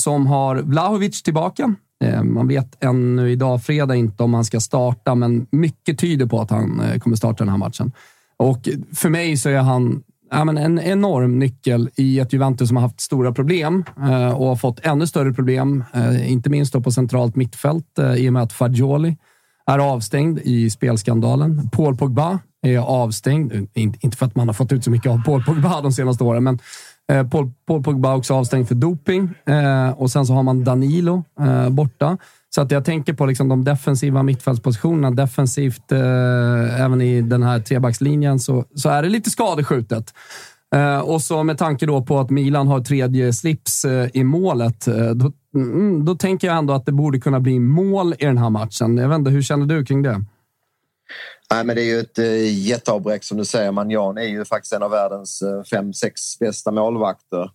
som 0.01 0.27
har 0.27 0.55
Vlahovic 0.55 1.23
tillbaka. 1.23 1.75
Man 2.23 2.47
vet 2.47 2.83
ännu 2.83 3.31
idag, 3.31 3.63
fredag, 3.63 3.95
inte 3.95 4.23
om 4.23 4.33
han 4.33 4.45
ska 4.45 4.59
starta, 4.59 5.15
men 5.15 5.47
mycket 5.51 5.99
tyder 5.99 6.25
på 6.25 6.41
att 6.41 6.49
han 6.49 6.99
kommer 6.99 7.15
starta 7.15 7.43
den 7.43 7.49
här 7.49 7.57
matchen. 7.57 7.91
Och 8.37 8.69
för 8.95 9.09
mig 9.09 9.37
så 9.37 9.49
är 9.49 9.57
han 9.57 10.03
ja, 10.31 10.45
men 10.45 10.57
en 10.57 10.79
enorm 10.79 11.39
nyckel 11.39 11.89
i 11.95 12.19
ett 12.19 12.33
Juventus 12.33 12.67
som 12.67 12.77
har 12.77 12.81
haft 12.81 13.01
stora 13.01 13.31
problem 13.31 13.83
eh, 13.97 14.29
och 14.29 14.47
har 14.47 14.55
fått 14.55 14.79
ännu 14.85 15.07
större 15.07 15.33
problem, 15.33 15.83
eh, 15.93 16.31
inte 16.31 16.49
minst 16.49 16.83
på 16.83 16.91
centralt 16.91 17.35
mittfält 17.35 17.99
eh, 17.99 18.13
i 18.13 18.29
och 18.29 18.33
med 18.33 18.43
att 18.43 18.53
Fagioli 18.53 19.17
är 19.65 19.79
avstängd 19.79 20.39
i 20.43 20.69
spelskandalen. 20.69 21.69
Paul 21.69 21.97
Pogba 21.97 22.39
är 22.61 22.77
avstängd. 22.77 23.67
Inte 23.73 24.17
för 24.17 24.25
att 24.25 24.35
man 24.35 24.47
har 24.47 24.53
fått 24.53 24.71
ut 24.71 24.83
så 24.83 24.91
mycket 24.91 25.11
av 25.11 25.23
Paul 25.23 25.43
Pogba 25.43 25.81
de 25.81 25.91
senaste 25.91 26.23
åren, 26.23 26.43
men 26.43 26.59
Paul, 27.31 27.51
Paul 27.67 27.83
Pogba 27.83 28.15
också 28.15 28.33
avstängd 28.33 28.67
för 28.67 28.75
doping. 28.75 29.29
Och 29.95 30.11
sen 30.11 30.25
så 30.25 30.33
har 30.33 30.43
man 30.43 30.63
Danilo 30.63 31.23
borta. 31.69 32.17
Så 32.57 32.61
att 32.61 32.71
jag 32.71 32.85
tänker 32.85 33.13
på 33.13 33.25
liksom 33.25 33.49
de 33.49 33.63
defensiva 33.63 34.23
mittfältspositionerna. 34.23 35.11
Defensivt, 35.11 35.91
eh, 35.91 36.81
även 36.81 37.01
i 37.01 37.21
den 37.21 37.43
här 37.43 37.59
trebackslinjen, 37.59 38.39
så, 38.39 38.65
så 38.75 38.89
är 38.89 39.03
det 39.03 39.09
lite 39.09 39.29
skadeskjutet. 39.29 40.13
Eh, 40.75 40.99
och 40.99 41.21
så 41.21 41.43
med 41.43 41.57
tanke 41.57 41.85
då 41.85 42.01
på 42.01 42.19
att 42.19 42.29
Milan 42.29 42.67
har 42.67 42.79
tredje 42.79 43.33
slips 43.33 43.85
eh, 43.85 44.09
i 44.13 44.23
målet, 44.23 44.85
då, 45.15 45.31
mm, 45.55 46.05
då 46.05 46.15
tänker 46.15 46.47
jag 46.47 46.57
ändå 46.57 46.73
att 46.73 46.85
det 46.85 46.91
borde 46.91 47.19
kunna 47.19 47.39
bli 47.39 47.59
mål 47.59 48.15
i 48.19 48.25
den 48.25 48.37
här 48.37 48.49
matchen. 48.49 48.97
Jag 48.97 49.09
vet 49.09 49.17
inte, 49.17 49.31
hur 49.31 49.41
känner 49.41 49.65
du 49.65 49.85
kring 49.85 50.01
det? 50.01 50.23
Nej, 51.51 51.63
men 51.63 51.75
det 51.75 51.81
är 51.81 51.85
ju 51.85 51.99
ett 51.99 52.17
jätteavbräck 52.53 53.23
som 53.23 53.37
du 53.37 53.45
säger. 53.45 53.71
Manjan 53.71 54.17
är 54.17 54.27
ju 54.27 54.45
faktiskt 54.45 54.73
en 54.73 54.83
av 54.83 54.91
världens 54.91 55.43
fem, 55.71 55.93
sex 55.93 56.39
bästa 56.39 56.71
målvakter. 56.71 57.49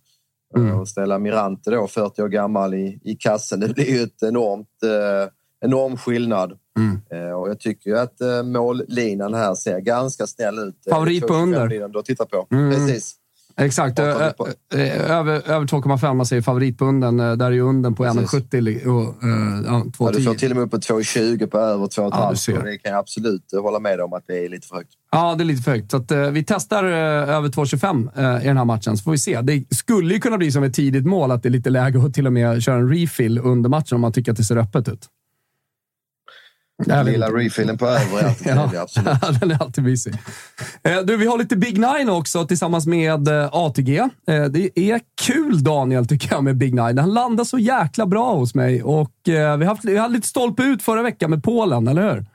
Mm. 0.55 0.79
Och 0.79 0.87
ställa 0.87 1.19
Mirante 1.19 1.71
då, 1.71 1.87
40 1.87 2.21
år 2.21 2.27
gammal, 2.27 2.73
i, 2.73 2.99
i 3.03 3.15
kassen, 3.15 3.59
det 3.59 3.73
blir 3.73 3.89
ju 3.89 4.03
ett 4.03 4.23
enormt, 4.23 4.83
äh, 4.83 5.29
enorm 5.65 5.97
skillnad. 5.97 6.57
Mm. 6.77 7.35
och 7.35 7.49
jag 7.49 7.59
tycker 7.59 7.89
ju 7.89 7.99
att 7.99 8.21
äh, 8.21 8.43
mållinan 8.43 9.33
här 9.33 9.55
ser 9.55 9.79
ganska 9.79 10.27
snäll 10.27 10.59
ut. 10.59 10.75
Favorit 10.89 11.27
på 11.27 11.33
under. 11.33 11.67
Du 11.67 11.97
har 11.97 12.01
tittat 12.01 12.29
på. 12.29 12.47
Mm. 12.51 12.71
Precis. 12.71 13.15
Exakt. 13.57 13.99
Över, 13.99 14.33
över 15.49 15.65
2,5 15.65 16.13
man 16.13 16.25
säger 16.25 16.41
favoritbunden. 16.41 17.17
Där 17.17 17.45
är 17.45 17.51
ju 17.51 17.61
under 17.61 17.91
på 17.91 18.05
1,70 18.05 18.85
och 18.85 19.15
ja, 19.21 19.83
2,10. 19.85 19.93
Ja, 19.99 20.11
du 20.11 20.23
får 20.23 20.33
till 20.33 20.51
och 20.51 20.57
med 20.57 20.65
upp 20.65 20.71
på 20.71 20.77
2,20 20.77 21.47
på 21.47 21.57
över 21.57 21.85
2,5. 21.85 22.53
Ja, 22.55 22.61
det 22.63 22.77
kan 22.77 22.91
jag 22.91 22.99
absolut 22.99 23.43
hålla 23.61 23.79
med 23.79 24.01
om 24.01 24.13
att 24.13 24.23
det 24.27 24.45
är 24.45 24.49
lite 24.49 24.67
för 24.67 24.75
högt. 24.75 24.89
Ja, 25.11 25.35
det 25.35 25.43
är 25.43 25.45
lite 25.45 25.63
för 25.63 25.71
högt. 25.71 25.91
Så 25.91 25.97
att, 25.97 26.11
vi 26.11 26.43
testar 26.47 26.83
över 26.83 27.49
2,25 27.49 28.41
i 28.41 28.47
den 28.47 28.57
här 28.57 28.65
matchen, 28.65 28.97
så 28.97 29.03
får 29.03 29.11
vi 29.11 29.17
se. 29.17 29.41
Det 29.41 29.75
skulle 29.75 30.13
ju 30.13 30.19
kunna 30.19 30.37
bli 30.37 30.51
som 30.51 30.63
ett 30.63 30.73
tidigt 30.73 31.05
mål, 31.05 31.31
att 31.31 31.43
det 31.43 31.49
är 31.49 31.51
lite 31.51 31.69
läge 31.69 32.05
att 32.05 32.13
till 32.13 32.27
och 32.27 32.33
med 32.33 32.63
köra 32.63 32.75
en 32.75 32.89
refill 32.89 33.39
under 33.39 33.69
matchen 33.69 33.95
om 33.95 34.01
man 34.01 34.11
tycker 34.11 34.31
att 34.31 34.37
det 34.37 34.43
ser 34.43 34.57
öppet 34.57 34.87
ut. 34.89 35.07
Den 36.85 37.05
lilla 37.05 37.27
refillen 37.27 37.77
på 37.77 37.87
övre 37.87 38.19
är 38.21 38.25
alltid 38.25 38.43
trevlig, 38.43 38.77
absolut. 38.77 39.07
den 39.39 39.51
är 39.51 39.61
alltid 39.61 39.83
mysig. 39.83 40.13
Eh, 40.83 40.99
du, 41.03 41.17
vi 41.17 41.25
har 41.25 41.37
lite 41.37 41.55
Big 41.55 41.79
Nine 41.79 42.09
också 42.09 42.45
tillsammans 42.45 42.87
med 42.87 43.27
eh, 43.27 43.49
ATG. 43.51 43.97
Eh, 43.97 44.43
det 44.45 44.79
är 44.79 45.01
kul, 45.21 45.63
Daniel, 45.63 46.07
tycker 46.07 46.31
jag, 46.31 46.43
med 46.43 46.57
Big 46.57 46.73
Nine. 46.73 46.97
Han 46.97 47.13
landar 47.13 47.43
så 47.43 47.59
jäkla 47.59 48.05
bra 48.05 48.35
hos 48.35 48.55
mig 48.55 48.83
och 48.83 49.11
vi, 49.25 49.65
haft, 49.65 49.85
vi 49.85 49.97
hade 49.97 50.13
lite 50.13 50.27
stolpe 50.27 50.63
ut 50.63 50.83
förra 50.83 51.03
veckan 51.03 51.29
med 51.29 51.43
Polen, 51.43 51.87
eller 51.87 52.13
hur? 52.13 52.25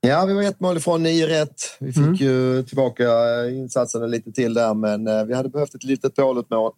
Ja, 0.00 0.24
vi 0.24 0.34
var 0.34 0.42
ett 0.42 0.60
mål 0.60 0.76
ifrån, 0.76 1.02
nio 1.02 1.26
rätt. 1.26 1.76
Vi 1.80 1.92
fick 1.92 2.02
mm. 2.02 2.14
ju 2.14 2.62
tillbaka 2.62 3.04
insatsen 3.50 4.10
lite 4.10 4.32
till 4.32 4.54
där, 4.54 4.74
men 4.74 5.26
vi 5.28 5.34
hade 5.34 5.48
behövt 5.48 5.74
ett 5.74 5.84
litet 5.84 6.12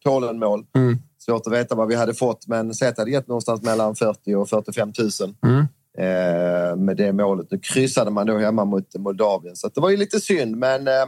Polen-mål. 0.05 0.65
Mm. 0.77 0.99
Svårt 1.19 1.47
att 1.47 1.53
veta 1.53 1.75
vad 1.75 1.89
vi 1.89 1.95
hade 1.95 2.15
fått, 2.15 2.47
men 2.47 2.75
Zet 2.75 2.99
hade 2.99 3.11
gett 3.11 3.29
någonstans 3.29 3.63
mellan 3.63 3.97
40 3.97 4.35
och 4.35 4.49
45 4.49 4.93
000. 4.99 5.35
Mm 5.47 5.67
eh, 5.99 6.77
med 6.77 6.97
det 6.97 7.13
målet. 7.13 7.47
Nu 7.51 7.59
kryssade 7.59 8.11
man 8.11 8.27
då 8.27 8.39
hemma 8.39 8.65
mot 8.65 8.95
Moldavien 8.99 9.57
så 9.57 9.69
det 9.69 9.81
var 9.81 9.91
ju 9.91 9.97
lite 9.97 10.21
synd 10.21 10.57
men 10.57 10.89
eh, 10.89 11.07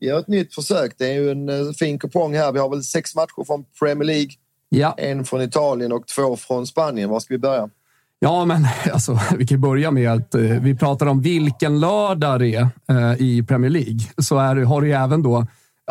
vi 0.00 0.06
gör 0.08 0.18
ett 0.18 0.28
nytt 0.28 0.54
försök. 0.54 0.94
Det 0.98 1.06
är 1.06 1.12
ju 1.12 1.30
en 1.30 1.48
eh, 1.48 1.72
fin 1.78 1.98
kupong 1.98 2.34
här. 2.34 2.52
Vi 2.52 2.58
har 2.58 2.68
väl 2.68 2.82
sex 2.82 3.14
matcher 3.14 3.44
från 3.46 3.64
Premier 3.80 4.04
League. 4.06 4.30
Ja. 4.68 4.94
En 4.98 5.24
från 5.24 5.42
Italien 5.42 5.92
och 5.92 6.06
två 6.06 6.36
från 6.36 6.66
Spanien. 6.66 7.10
Var 7.10 7.20
ska 7.20 7.34
vi 7.34 7.38
börja? 7.38 7.70
Ja, 8.18 8.44
men 8.44 8.66
alltså, 8.92 9.20
vi 9.38 9.46
kan 9.46 9.60
börja 9.60 9.90
med 9.90 10.12
att 10.12 10.34
eh, 10.34 10.40
vi 10.40 10.74
pratar 10.74 11.06
om 11.06 11.20
vilken 11.20 11.80
lördag 11.80 12.40
det 12.40 12.54
är 12.54 12.68
eh, 12.88 13.14
i 13.18 13.42
Premier 13.48 13.70
League. 13.70 14.00
Så 14.18 14.38
är, 14.38 14.56
har 14.56 14.80
du 14.80 14.92
även 14.92 15.22
då 15.22 15.46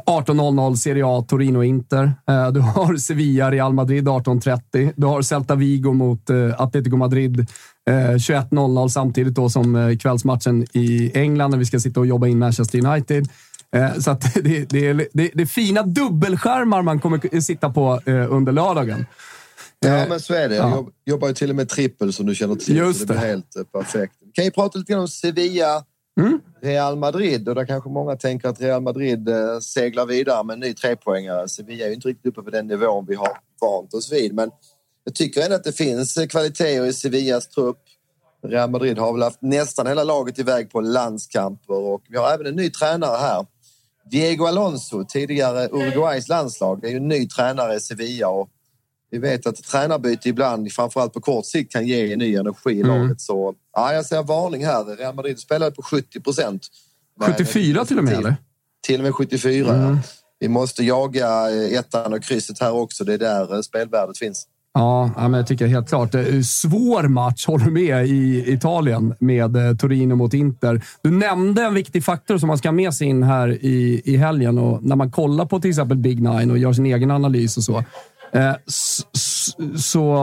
18.00 0.06 0.76
Serie 0.76 1.04
A, 1.06 1.26
Torino-Inter. 1.28 2.14
Eh, 2.30 2.52
du 2.52 2.60
har 2.60 2.98
Sevilla, 2.98 3.52
Real 3.52 3.74
Madrid 3.74 4.08
18.30. 4.08 4.94
Du 4.96 5.08
har 5.08 5.22
Celta 5.22 5.56
Vigo 5.56 5.94
mot 5.94 6.30
eh, 6.30 6.62
Atletico 6.62 6.98
Madrid 6.98 7.48
21.00 7.90 8.82
eh, 8.82 8.88
samtidigt 8.88 9.36
då 9.36 9.50
som 9.50 9.98
kvällsmatchen 10.02 10.66
i 10.74 11.12
England 11.14 11.52
när 11.52 11.58
vi 11.58 11.66
ska 11.66 11.80
sitta 11.80 12.00
och 12.00 12.06
jobba 12.06 12.28
in 12.28 12.40
Manchester 12.40 12.86
United. 12.86 13.28
Så 14.00 14.12
det, 14.44 14.70
det, 14.70 14.94
det, 14.94 15.32
det 15.34 15.42
är 15.42 15.46
fina 15.46 15.84
dubbelskärmar 15.84 16.82
man 16.82 17.00
kommer 17.00 17.40
sitta 17.40 17.70
på 17.70 18.00
under 18.30 18.52
lördagen. 18.52 19.06
Ja, 19.86 20.06
men 20.10 20.20
så 20.20 20.34
är 20.34 20.50
det. 20.50 20.56
Jag 20.56 20.90
jobbar 21.06 21.28
ju 21.28 21.34
till 21.34 21.50
och 21.50 21.56
med 21.56 21.70
trippel 21.70 22.14
som 22.14 22.26
du 22.26 22.36
känner 22.36 22.56
till. 22.56 22.76
Just 22.76 23.00
det. 23.00 23.14
det 23.14 23.20
blir 23.20 23.28
helt 23.28 23.72
perfekt. 23.72 24.14
Vi 24.26 24.32
kan 24.32 24.46
ju 24.46 24.52
prata 24.52 24.80
lite 24.80 24.92
grann 24.92 25.02
om 25.02 25.08
Sevilla 25.08 25.84
Mm. 26.20 26.40
Real 26.62 26.98
Madrid 26.98 27.50
och 27.50 27.56
där 27.56 27.66
kanske 27.66 27.90
många 27.90 28.16
tänker 28.16 28.48
att 28.48 28.62
Real 28.62 28.82
Madrid 28.82 29.30
eh, 29.30 29.60
seglar 29.60 30.06
vidare 30.06 30.44
med 30.44 30.54
en 30.54 30.60
ny 30.60 30.74
trepoängare. 30.74 31.50
Sevilla 31.50 31.86
är 31.86 31.90
ju 31.90 31.96
inte 31.96 32.08
riktigt 32.08 32.26
uppe 32.26 32.42
på 32.42 32.50
den 32.50 32.68
nivån 32.68 33.06
vi 33.08 33.16
har 33.16 33.38
vant 33.62 33.94
oss 33.94 34.12
vid. 34.12 34.34
Men 34.34 34.52
jag 35.04 35.16
tycker 35.16 35.42
ändå 35.42 35.56
att 35.56 35.64
det 35.64 35.78
finns 35.78 36.18
eh, 36.18 36.28
kvaliteter 36.28 36.86
i 36.86 36.94
Sevillas 36.94 37.48
trupp. 37.48 37.80
Real 38.44 38.70
Madrid 38.70 38.98
har 38.98 39.14
väl 39.14 39.22
haft 39.22 39.42
nästan 39.42 39.88
hela 39.88 40.04
laget 40.04 40.40
iväg 40.40 40.70
på 40.70 40.82
landskamper 40.82 41.74
och 41.74 42.02
vi 42.10 42.18
har 42.18 42.34
även 42.34 42.46
en 42.46 42.56
ny 42.56 42.70
tränare 42.70 43.18
här. 43.18 43.46
Diego 44.12 44.46
Alonso, 44.46 45.06
tidigare 45.06 45.70
Uruguays 45.72 46.28
landslag, 46.28 46.86
är 46.86 46.90
ju 46.90 46.98
en 46.98 47.08
ny 47.08 47.28
tränare 47.28 47.76
i 47.76 47.80
Sevilla 47.80 48.28
och 48.28 48.50
vi 49.12 49.18
vet 49.18 49.48
att 49.48 49.64
tränarbyte 49.64 50.30
ibland, 50.30 50.72
framförallt 50.72 51.14
på 51.14 51.22
kort 51.22 51.46
sikt, 51.46 51.72
kan 51.72 51.88
ge 51.88 52.16
ny 52.16 52.36
energi 52.36 52.72
i 52.72 52.82
mm. 52.82 52.88
laget. 52.88 53.22
Så 53.22 53.56
ja, 53.74 53.94
jag 53.94 54.06
ser 54.06 54.24
varning 54.24 54.66
här. 54.66 54.96
Real 54.98 55.16
Madrid 55.16 55.40
spelade 55.40 55.72
på 55.72 55.82
70 55.82 56.20
procent. 56.20 56.68
74 57.22 57.86
till 57.86 57.98
och 57.98 58.04
med, 58.04 58.14
eller? 58.14 58.36
Till 58.88 59.00
och 59.00 59.04
med 59.04 59.16
74, 59.16 59.76
mm. 59.76 59.96
ja. 59.96 59.98
Vi 60.40 60.48
måste 60.48 60.84
jaga 60.84 61.50
ettan 61.80 62.14
och 62.14 62.24
krysset 62.24 62.60
här 62.60 62.72
också. 62.72 63.04
Det 63.04 63.14
är 63.14 63.18
där 63.18 63.56
eh, 63.56 63.62
spelvärdet 63.62 64.18
finns. 64.18 64.48
Ja, 64.74 65.12
men 65.16 65.34
jag 65.34 65.48
tycker 65.48 65.68
helt 65.68 65.90
klart. 65.90 66.12
Svår 66.46 67.08
match, 67.08 67.46
håller 67.46 67.66
du 67.66 67.72
med, 67.72 68.08
i 68.08 68.54
Italien 68.54 69.16
med 69.20 69.56
eh, 69.56 69.76
Torino 69.76 70.16
mot 70.16 70.34
Inter. 70.34 70.82
Du 71.02 71.12
nämnde 71.12 71.64
en 71.64 71.74
viktig 71.74 72.04
faktor 72.04 72.38
som 72.38 72.48
man 72.48 72.58
ska 72.58 72.68
ha 72.68 72.74
med 72.74 72.94
sig 72.94 73.08
in 73.08 73.24
här 73.24 73.50
i, 73.50 74.02
i 74.06 74.18
helgen. 74.18 74.58
Och 74.58 74.84
när 74.84 74.96
man 74.96 75.12
kollar 75.12 75.46
på 75.46 75.60
till 75.60 75.70
exempel 75.70 75.98
Big 75.98 76.22
Nine 76.22 76.52
och 76.52 76.58
gör 76.58 76.74
sin 76.74 76.86
egen 76.86 77.12
analys 77.12 77.58
och 77.58 77.64
så, 77.64 77.84
Eh, 78.34 78.56
så 79.78 80.14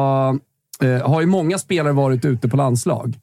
eh, 0.83 1.11
har 1.11 1.21
ju 1.21 1.27
många 1.27 1.59
spelare 1.59 1.93
varit 1.93 2.25
ute 2.25 2.49
på 2.49 2.57
landslag. 2.57 3.19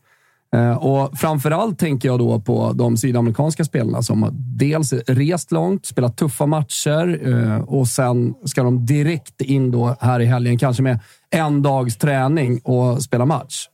Eh, 0.55 0.77
och 0.77 1.17
framförallt 1.17 1.79
tänker 1.79 2.09
jag 2.09 2.19
då 2.19 2.39
på 2.39 2.73
de 2.73 2.97
sydamerikanska 2.97 3.65
spelarna 3.65 4.01
som 4.01 4.23
har 4.23 4.31
dels 4.33 4.93
rest 4.93 5.51
långt, 5.51 5.85
spelat 5.85 6.17
tuffa 6.17 6.45
matcher 6.45 7.27
eh, 7.27 7.61
och 7.61 7.87
sen 7.87 8.33
ska 8.45 8.63
de 8.63 8.85
direkt 8.85 9.41
in 9.41 9.71
då 9.71 9.95
här 9.99 10.19
i 10.19 10.25
helgen, 10.25 10.57
kanske 10.57 10.83
med 10.83 10.99
en 11.29 11.61
dags 11.61 11.97
träning 11.97 12.59
och 12.59 13.03
spela 13.03 13.25
match. 13.25 13.67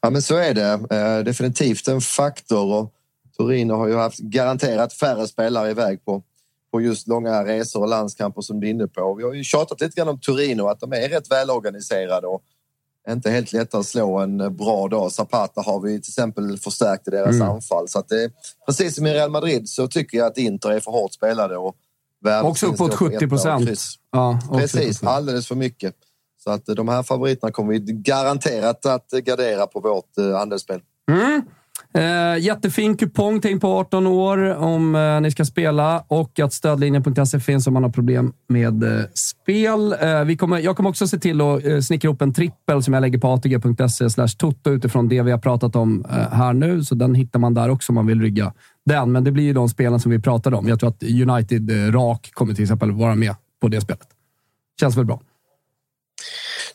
Ja, 0.00 0.10
men 0.10 0.22
så 0.22 0.36
är 0.36 0.54
det. 0.54 0.72
Eh, 0.90 1.24
definitivt 1.24 1.88
en 1.88 2.00
faktor. 2.00 2.74
Och 2.74 2.92
Torino 3.36 3.72
har 3.72 3.88
ju 3.88 3.96
haft 3.96 4.18
garanterat 4.18 4.92
färre 4.92 5.26
spelare 5.26 5.70
iväg 5.70 6.04
på, 6.04 6.22
på 6.72 6.80
just 6.80 7.08
långa 7.08 7.44
resor 7.44 7.80
och 7.82 7.88
landskamper 7.88 8.42
som 8.42 8.60
du 8.60 8.66
är 8.66 8.70
inne 8.70 8.86
på. 8.86 9.14
Vi 9.14 9.24
har 9.24 9.32
ju 9.32 9.44
tjatat 9.44 9.80
lite 9.80 9.96
grann 9.96 10.08
om 10.08 10.20
Torino, 10.20 10.66
att 10.66 10.80
de 10.80 10.92
är 10.92 11.08
rätt 11.08 11.30
välorganiserade 11.30 12.26
och 12.26 12.42
inte 13.08 13.30
helt 13.30 13.52
lätta 13.52 13.78
att 13.78 13.86
slå 13.86 14.18
en 14.18 14.56
bra 14.56 14.88
dag. 14.88 15.12
Zapata 15.12 15.60
har 15.60 15.80
vi 15.80 16.00
till 16.00 16.10
exempel 16.10 16.58
förstärkt 16.58 17.08
i 17.08 17.10
deras 17.10 17.34
mm. 17.34 17.48
anfall. 17.48 17.88
Så 17.88 17.98
att 17.98 18.08
det, 18.08 18.30
precis 18.66 18.94
som 18.96 19.06
i 19.06 19.14
Real 19.14 19.30
Madrid 19.30 19.68
så 19.68 19.88
tycker 19.88 20.18
jag 20.18 20.26
att 20.26 20.38
Inter 20.38 20.70
är 20.70 20.80
för 20.80 20.90
hårt 20.90 21.12
spelade. 21.12 21.56
Och 21.56 21.76
också 22.44 22.66
uppåt 22.66 22.94
70 22.94 23.28
procent. 23.28 23.70
Ja, 24.12 24.40
precis, 24.52 25.02
alldeles 25.02 25.46
för 25.46 25.54
mycket. 25.54 25.94
Så 26.44 26.50
att 26.50 26.66
de 26.66 26.88
här 26.88 27.02
favoriterna 27.02 27.52
kommer 27.52 27.72
vi 27.72 27.78
garanterat 27.92 28.86
att 28.86 29.10
gardera 29.10 29.66
på 29.66 29.80
vårt 29.80 30.18
eh, 30.18 30.40
andelsspel. 30.40 30.80
Mm. 31.10 31.42
Eh, 31.94 32.38
jättefin 32.38 32.96
kupong, 32.96 33.40
tänk 33.40 33.60
på 33.60 33.68
18 33.68 34.06
år 34.06 34.54
om 34.56 34.94
eh, 34.94 35.20
ni 35.20 35.30
ska 35.30 35.44
spela 35.44 36.04
och 36.08 36.40
att 36.40 36.52
stödlinjen.se 36.52 37.40
finns 37.40 37.66
om 37.66 37.74
man 37.74 37.82
har 37.82 37.90
problem 37.90 38.32
med 38.48 38.82
eh, 38.82 39.04
spel. 39.14 39.92
Eh, 40.00 40.24
vi 40.24 40.36
kommer, 40.36 40.58
jag 40.58 40.76
kommer 40.76 40.90
också 40.90 41.06
se 41.06 41.18
till 41.18 41.40
att 41.40 41.64
eh, 41.64 41.80
snickra 41.80 42.06
ihop 42.06 42.22
en 42.22 42.34
trippel 42.34 42.82
som 42.82 42.94
jag 42.94 43.00
lägger 43.00 43.18
på 43.18 43.28
atg.se 43.28 44.26
toto 44.38 44.70
utifrån 44.70 45.08
det 45.08 45.22
vi 45.22 45.30
har 45.30 45.38
pratat 45.38 45.76
om 45.76 46.04
eh, 46.10 46.32
här 46.32 46.52
nu, 46.52 46.84
så 46.84 46.94
den 46.94 47.14
hittar 47.14 47.38
man 47.38 47.54
där 47.54 47.68
också 47.68 47.92
om 47.92 47.94
man 47.94 48.06
vill 48.06 48.20
rygga 48.20 48.52
den. 48.86 49.12
Men 49.12 49.24
det 49.24 49.32
blir 49.32 49.44
ju 49.44 49.52
de 49.52 49.68
spelen 49.68 50.00
som 50.00 50.10
vi 50.10 50.18
pratade 50.18 50.56
om. 50.56 50.68
Jag 50.68 50.80
tror 50.80 50.90
att 50.90 51.02
United 51.02 51.70
eh, 51.70 51.92
rak 51.92 52.30
kommer 52.32 52.54
till 52.54 52.62
exempel 52.62 52.90
vara 52.92 53.14
med 53.14 53.34
på 53.60 53.68
det 53.68 53.80
spelet. 53.80 54.08
Känns 54.80 54.96
väl 54.96 55.04
bra. 55.04 55.20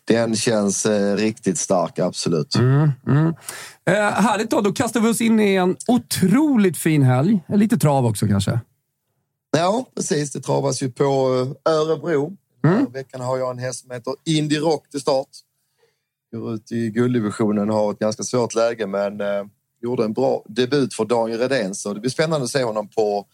Den 0.07 0.35
känns 0.35 0.85
eh, 0.85 1.15
riktigt 1.15 1.57
stark, 1.57 1.99
absolut. 1.99 2.55
Mm, 2.55 2.91
mm. 3.07 3.33
Eh, 3.85 3.93
härligt 3.93 4.49
då. 4.49 4.61
Då 4.61 4.71
kastar 4.71 4.99
vi 4.99 5.09
oss 5.09 5.21
in 5.21 5.39
i 5.39 5.55
en 5.55 5.75
otroligt 5.87 6.77
fin 6.77 7.03
helg. 7.03 7.43
Lite 7.47 7.77
trav 7.77 8.05
också 8.05 8.27
kanske. 8.27 8.59
Ja, 9.57 9.85
precis. 9.95 10.31
Det 10.31 10.41
travas 10.41 10.83
ju 10.83 10.91
på 10.91 11.03
eh, 11.03 11.71
Örebro. 11.73 12.37
Mm. 12.63 12.83
Den 12.83 12.91
veckan 12.91 13.21
har 13.21 13.37
jag 13.37 13.51
en 13.51 13.59
häst 13.59 13.81
som 13.81 13.91
heter 13.91 14.13
Indie 14.25 14.59
Rock 14.59 14.89
till 14.89 15.01
start. 15.01 15.27
Går 16.31 16.53
ut 16.53 16.71
i 16.71 16.89
gulddivisionen 16.89 17.69
har 17.69 17.91
ett 17.91 17.99
ganska 17.99 18.23
svårt 18.23 18.55
läge 18.55 18.87
men 18.87 19.21
eh, 19.21 19.43
gjorde 19.81 20.05
en 20.05 20.13
bra 20.13 20.43
debut 20.47 20.93
för 20.93 21.05
Daniel 21.05 21.39
Redén 21.39 21.75
så 21.75 21.93
det 21.93 21.99
blir 21.99 22.11
spännande 22.11 22.43
att 22.43 22.51
se 22.51 22.63
honom 22.63 22.87
på 22.87 23.25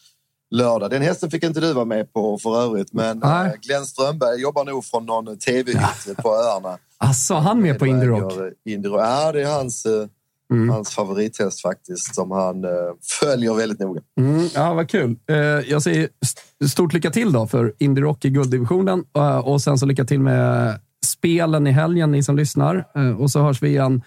lördag. 0.51 0.89
Den 0.89 1.01
hästen 1.01 1.31
fick 1.31 1.43
inte 1.43 1.59
du 1.59 1.73
vara 1.73 1.85
med 1.85 2.13
på 2.13 2.37
för 2.37 2.61
övrigt, 2.63 2.93
men 2.93 3.19
Nej. 3.19 3.47
Eh, 3.47 3.53
Glenn 3.61 3.85
Strömberg 3.85 4.41
jobbar 4.41 4.65
nog 4.65 4.85
från 4.85 5.05
någon 5.05 5.37
tv-hytt 5.37 6.17
på 6.17 6.29
öarna. 6.29 6.77
Alltså, 6.97 7.33
han 7.33 7.61
med 7.61 7.79
på 7.79 7.87
Indie 7.87 8.09
Rock? 8.09 8.33
Ja, 8.63 9.31
det 9.31 9.41
är 9.41 9.53
hans, 9.53 9.85
eh, 9.85 10.07
mm. 10.53 10.69
hans 10.69 10.89
favorithäst 10.95 11.61
faktiskt, 11.61 12.15
som 12.15 12.31
han 12.31 12.65
uh, 12.65 12.71
följer 13.19 13.53
väldigt 13.53 13.79
noga. 13.79 14.01
Mm, 14.19 14.47
ja, 14.55 14.73
vad 14.73 14.89
kul. 14.89 15.15
Jag 15.67 15.81
säger 15.81 16.09
stort 16.69 16.93
lycka 16.93 17.09
till 17.09 17.31
då 17.31 17.47
för 17.47 17.73
Indie 17.77 18.03
Rock 18.03 18.25
i 18.25 18.29
gulddivisionen 18.29 19.03
och 19.43 19.61
sen 19.61 19.77
så 19.77 19.85
lycka 19.85 20.05
till 20.05 20.19
med 20.19 20.79
spelen 21.05 21.67
i 21.67 21.71
helgen, 21.71 22.11
ni 22.11 22.23
som 22.23 22.37
lyssnar. 22.37 22.85
och 23.19 23.31
så 23.31 23.41
hörs 23.41 23.61
vi 23.61 23.69
igen 23.69 24.01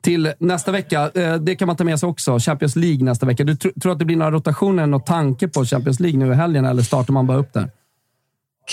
till 0.00 0.32
nästa 0.38 0.72
vecka. 0.72 1.10
Eh, 1.14 1.34
det 1.34 1.56
kan 1.56 1.66
man 1.66 1.76
ta 1.76 1.84
med 1.84 2.00
sig 2.00 2.08
också. 2.08 2.38
Champions 2.38 2.76
League 2.76 3.04
nästa 3.04 3.26
vecka. 3.26 3.44
Du 3.44 3.56
tr 3.56 3.68
tror 3.80 3.92
att 3.92 3.98
det 3.98 4.04
blir 4.04 4.16
några 4.16 4.30
rotationer, 4.30 4.86
någon 4.86 5.04
tanke 5.04 5.48
på 5.48 5.64
Champions 5.64 6.00
League 6.00 6.18
nu 6.18 6.32
i 6.32 6.34
helgen 6.34 6.64
eller 6.64 6.82
startar 6.82 7.12
man 7.12 7.26
bara 7.26 7.38
upp 7.38 7.52
där? 7.52 7.70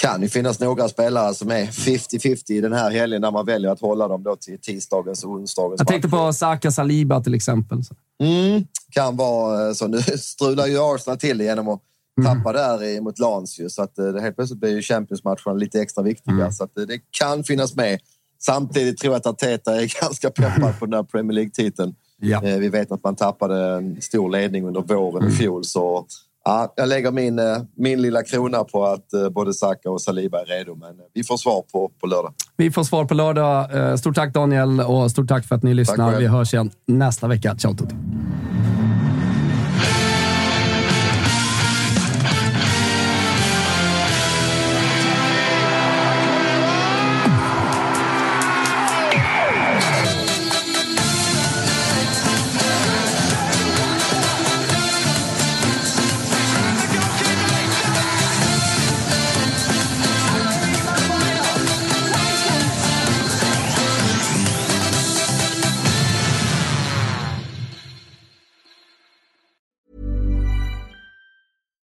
kan 0.02 0.22
ju 0.22 0.30
finnas 0.30 0.60
några 0.60 0.90
spelare 0.90 1.34
som 1.34 1.52
är 1.52 1.66
50-50 1.66 2.52
i 2.52 2.62
den 2.62 2.74
här 2.74 2.92
helgen 2.92 3.22
när 3.22 3.32
man 3.32 3.46
väljer 3.46 3.72
att 3.72 3.82
hålla 3.82 4.08
dem 4.08 4.24
då 4.24 4.36
till 4.36 4.60
tisdagens 4.62 5.24
och 5.24 5.32
onsdagens 5.32 5.80
Jag 5.80 5.88
tänkte 5.88 6.10
på 6.10 6.34
Saka 6.34 6.72
Saliba 6.72 7.24
till 7.24 7.34
exempel. 7.34 7.82
Mm, 8.24 8.66
kan 8.90 9.18
vara 9.18 9.74
så. 9.74 9.88
Nu 9.88 10.02
strular 10.18 10.68
ju 10.68 10.78
Arsenal 10.80 11.18
till 11.18 11.42
genom 11.42 11.68
att 11.68 11.82
mm. 12.22 12.38
tappa 12.38 12.54
där 12.54 13.02
mot 13.02 13.20
Lans 13.20 13.60
ju, 13.60 13.70
så 13.70 13.82
att 13.82 13.98
eh, 14.00 14.06
det 14.06 14.22
helt 14.22 14.36
plötsligt 14.36 14.60
blir 14.60 14.76
ju 14.76 14.82
Champions-matcherna 14.82 15.54
lite 15.54 15.82
extra 15.82 16.04
viktiga. 16.04 16.36
Mm. 16.36 16.52
Så 16.52 16.64
att 16.64 16.76
det 16.76 17.00
kan 17.20 17.44
finnas 17.44 17.76
med. 17.76 18.00
Samtidigt 18.40 18.98
tror 18.98 19.14
jag 19.14 19.20
att 19.20 19.26
Arteta 19.26 19.82
är 19.82 20.02
ganska 20.02 20.30
peppad 20.30 20.80
på 20.80 20.86
den 20.86 20.94
här 20.94 21.04
Premier 21.04 21.34
League-titeln. 21.34 21.96
Ja. 22.22 22.44
Eh, 22.44 22.58
vi 22.58 22.70
vet 22.70 22.92
att 22.92 23.04
man 23.04 23.16
tappade 23.16 23.76
en 23.76 24.02
stor 24.02 24.30
ledning 24.30 24.66
under 24.66 24.82
våren 24.82 25.24
i 25.24 25.26
mm. 25.26 25.38
fjol. 25.38 25.64
Så 25.66 26.06
ja, 26.46 26.74
jag 26.76 26.90
lägger 26.90 27.12
min, 27.12 27.40
eh, 27.40 27.58
min 27.76 28.02
lilla 28.02 28.24
krona 28.24 28.64
på 28.64 28.86
att 28.86 29.14
eh, 29.14 29.30
både 29.30 29.54
Saka 29.54 29.90
och 29.92 30.02
Saliba 30.02 30.42
är 30.42 30.46
redo. 30.46 30.76
Men 30.76 30.96
vi 31.14 31.24
får 31.24 31.38
svar 31.38 31.64
på, 31.72 31.92
på 32.02 32.08
lördag. 32.08 32.34
Vi 32.58 32.72
får 32.72 32.84
svar 32.84 33.06
på 33.06 33.14
lördag. 33.14 34.00
Stort 34.00 34.16
tack 34.16 34.34
Daniel 34.34 34.82
och 34.82 35.12
stort 35.12 35.28
tack 35.28 35.46
för 35.46 35.56
att 35.56 35.64
ni 35.64 35.74
lyssnar. 35.74 36.20
Vi 36.20 36.28
hörs 36.28 36.54
igen 36.54 36.72
nästa 36.86 37.28
vecka. 37.28 37.56
Ciao 37.58 37.74
Tutti! 37.74 37.96